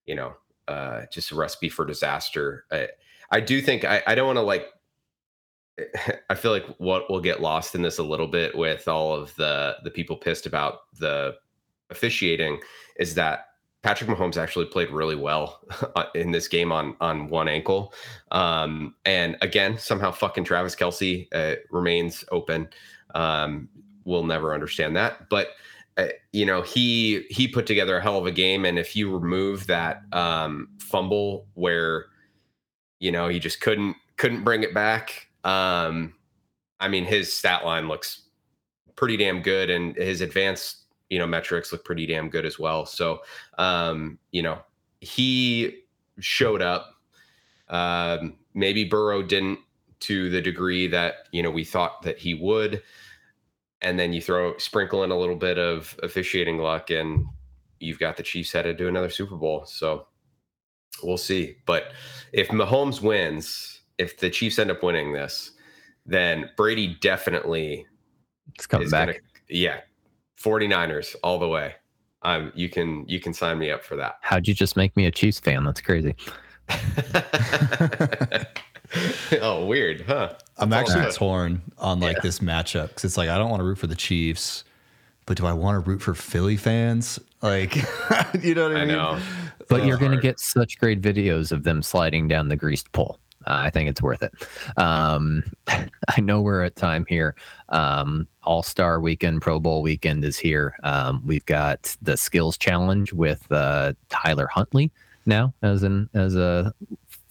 [0.06, 0.34] you know,
[0.68, 2.64] uh, just a recipe for disaster.
[2.70, 2.88] I,
[3.30, 4.66] I do think I, I don't want to like.
[6.30, 9.34] I feel like what will get lost in this a little bit with all of
[9.36, 11.34] the the people pissed about the
[11.91, 12.61] officiating
[12.99, 13.47] is that
[13.82, 15.61] Patrick Mahomes actually played really well
[16.14, 17.93] in this game on on one ankle,
[18.30, 22.68] um, and again somehow fucking Travis Kelce uh, remains open.
[23.14, 23.68] Um,
[24.05, 25.51] we'll never understand that, but
[25.97, 28.64] uh, you know he he put together a hell of a game.
[28.64, 32.07] And if you remove that um fumble where
[32.99, 36.14] you know he just couldn't couldn't bring it back um
[36.80, 38.26] i mean his stat line looks
[38.97, 39.70] pretty damn good.
[39.70, 43.20] And his advanced you know metrics look pretty damn good as well so
[43.59, 44.59] um you know
[45.00, 45.82] he
[46.18, 46.94] showed up
[47.68, 49.59] um maybe burrow didn't
[50.00, 52.82] to the degree that you know we thought that he would
[53.82, 57.26] and then you throw sprinkle in a little bit of officiating luck and
[57.80, 59.64] you've got the Chiefs headed to another Super Bowl.
[59.66, 60.07] So
[61.02, 61.57] we'll see.
[61.66, 61.92] But
[62.32, 65.52] if Mahomes wins, if the Chiefs end up winning this,
[66.04, 67.86] then Brady definitely
[68.54, 69.07] It's coming back.
[69.07, 69.80] gonna yeah,
[70.41, 71.74] 49ers all the way.
[72.22, 74.16] Um you can you can sign me up for that.
[74.20, 75.64] How'd you just make me a Chiefs fan?
[75.64, 76.14] That's crazy.
[79.41, 80.34] oh, weird, huh?
[80.59, 82.22] I'm actually torn on like yeah.
[82.22, 84.64] this matchup because it's like I don't want to root for the Chiefs,
[85.26, 87.18] but do I want to root for Philly fans?
[87.43, 87.76] Like,
[88.43, 88.97] you know what I, I mean?
[88.97, 89.20] Know.
[89.68, 93.18] But you're going to get such great videos of them sliding down the greased pole.
[93.47, 94.32] Uh, I think it's worth it.
[94.76, 97.34] Um, I know we're at time here.
[97.68, 100.76] Um, All Star Weekend, Pro Bowl Weekend is here.
[100.82, 104.90] Um, we've got the Skills Challenge with uh, Tyler Huntley
[105.26, 106.72] now as an as a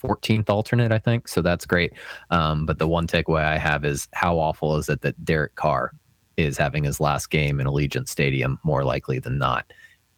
[0.01, 1.27] 14th alternate, I think.
[1.27, 1.93] So that's great.
[2.29, 5.91] Um, but the one takeaway I have is how awful is it that Derek Carr
[6.37, 9.71] is having his last game in Allegiant Stadium more likely than not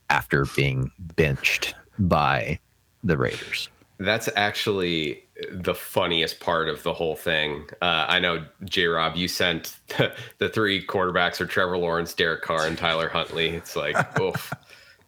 [0.09, 2.59] after being benched by
[3.03, 3.69] the Raiders.
[3.99, 7.67] That's actually the funniest part of the whole thing.
[7.81, 12.41] Uh, I know, J Rob, you sent the, the, three quarterbacks are Trevor Lawrence, Derek
[12.41, 13.49] Carr, and Tyler Huntley.
[13.49, 14.53] It's like, oof,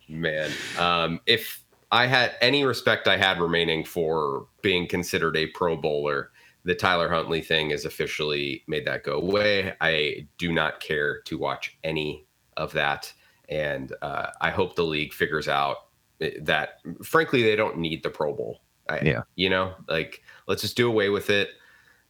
[0.07, 0.51] man.
[0.77, 6.31] Um, if I had any respect I had remaining for being considered a Pro Bowler,
[6.63, 9.73] the Tyler Huntley thing has officially made that go away.
[9.81, 12.27] I do not care to watch any
[12.57, 13.11] of that.
[13.47, 15.77] And uh, I hope the league figures out
[16.19, 18.59] that, frankly, they don't need the Pro Bowl.
[18.89, 19.21] I, yeah.
[19.35, 21.49] You know, like, let's just do away with it.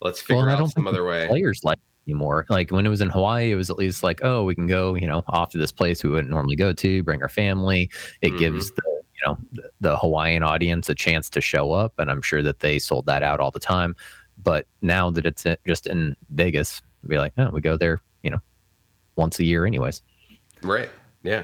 [0.01, 1.27] Let's figure well, out some other way.
[1.27, 2.45] Players like anymore.
[2.49, 4.95] Like when it was in Hawaii, it was at least like, oh, we can go,
[4.95, 7.89] you know, off to this place we wouldn't normally go to, bring our family.
[8.21, 8.37] It mm-hmm.
[8.37, 9.37] gives the you know
[9.81, 13.23] the Hawaiian audience a chance to show up, and I'm sure that they sold that
[13.23, 13.95] out all the time.
[14.41, 18.39] But now that it's just in Vegas, be like, oh, we go there, you know,
[19.15, 20.01] once a year, anyways.
[20.61, 20.89] Right.
[21.23, 21.43] Yeah.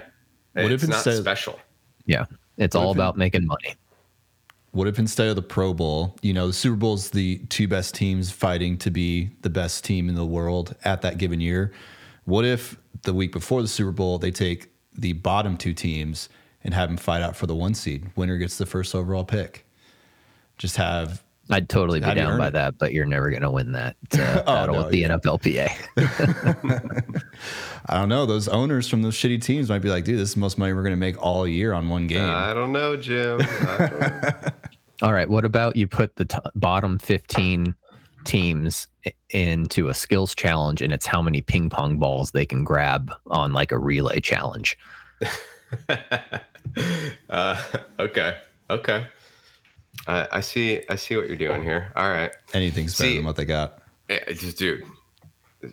[0.53, 1.59] What it's if it's not instead, special?
[2.05, 2.25] Yeah.
[2.57, 3.75] It's all about making money.
[4.75, 7.95] What if instead of the Pro Bowl, you know, the Super Bowl's the two best
[7.95, 11.71] teams fighting to be the best team in the world at that given year?
[12.25, 16.27] What if the week before the Super Bowl, they take the bottom two teams
[16.61, 18.11] and have them fight out for the one seed?
[18.17, 19.65] Winner gets the first overall pick.
[20.57, 22.53] Just have I'd totally be down by it?
[22.53, 25.15] that, but you're never going to win that uh, oh, battle no, with the yeah.
[25.15, 27.23] NFLPA.
[27.85, 28.25] I don't know.
[28.25, 30.73] Those owners from those shitty teams might be like, dude, this is the most money
[30.73, 32.27] we're going to make all year on one game.
[32.27, 33.37] I don't know, Jim.
[33.37, 33.47] Don't
[33.79, 34.31] know.
[35.01, 35.29] All right.
[35.29, 37.75] What about you put the t- bottom 15
[38.23, 38.87] teams
[39.29, 43.53] into a skills challenge and it's how many ping pong balls they can grab on
[43.53, 44.77] like a relay challenge?
[47.29, 47.63] uh,
[47.99, 48.37] okay.
[48.69, 49.07] Okay.
[50.07, 50.81] I, I see.
[50.89, 51.91] I see what you're doing here.
[51.95, 52.31] All right.
[52.53, 53.79] Anything's better than what they got.
[54.09, 54.83] Just, dude,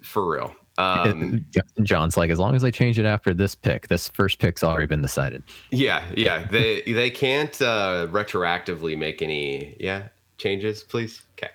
[0.03, 0.55] for real.
[0.79, 1.45] Um,
[1.83, 4.87] John's like, as long as they change it after this pick, this first pick's already
[4.87, 5.43] been decided.
[5.71, 6.47] Yeah, yeah.
[6.47, 10.09] They they can't uh, retroactively make any yeah
[10.39, 11.23] changes, please.
[11.39, 11.53] Okay.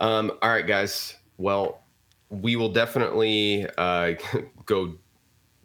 [0.00, 0.32] Um.
[0.42, 1.16] All right, guys.
[1.38, 1.82] Well,
[2.30, 4.12] we will definitely uh,
[4.66, 4.94] go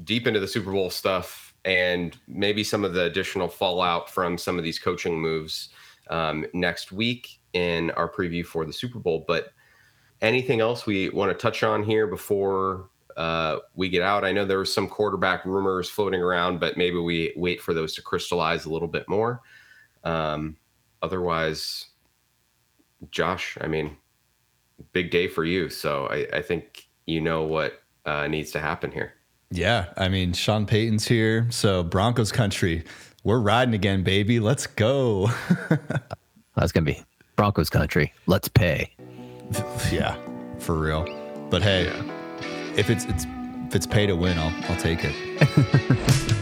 [0.03, 4.57] deep into the Super Bowl stuff and maybe some of the additional fallout from some
[4.57, 5.69] of these coaching moves
[6.09, 9.23] um, next week in our preview for the Super Bowl.
[9.27, 9.53] But
[10.23, 14.25] anything else we want to touch on here before uh, we get out?
[14.25, 17.93] I know there was some quarterback rumors floating around, but maybe we wait for those
[17.95, 19.41] to crystallize a little bit more.
[20.03, 20.57] Um,
[21.03, 21.87] otherwise,
[23.11, 23.97] Josh, I mean,
[24.93, 25.69] big day for you.
[25.69, 29.13] So I, I think you know what uh, needs to happen here.
[29.51, 32.83] Yeah, I mean, Sean Payton's here, so Broncos country.
[33.23, 34.39] We're riding again, baby.
[34.39, 35.29] Let's go.
[36.55, 37.03] That's gonna be
[37.35, 38.13] Broncos country.
[38.25, 38.92] Let's pay.
[39.91, 40.15] Yeah,
[40.59, 41.05] for real.
[41.49, 42.03] But hey, yeah.
[42.75, 43.25] if it's it's
[43.67, 46.29] if it's pay to win, I'll I'll take it.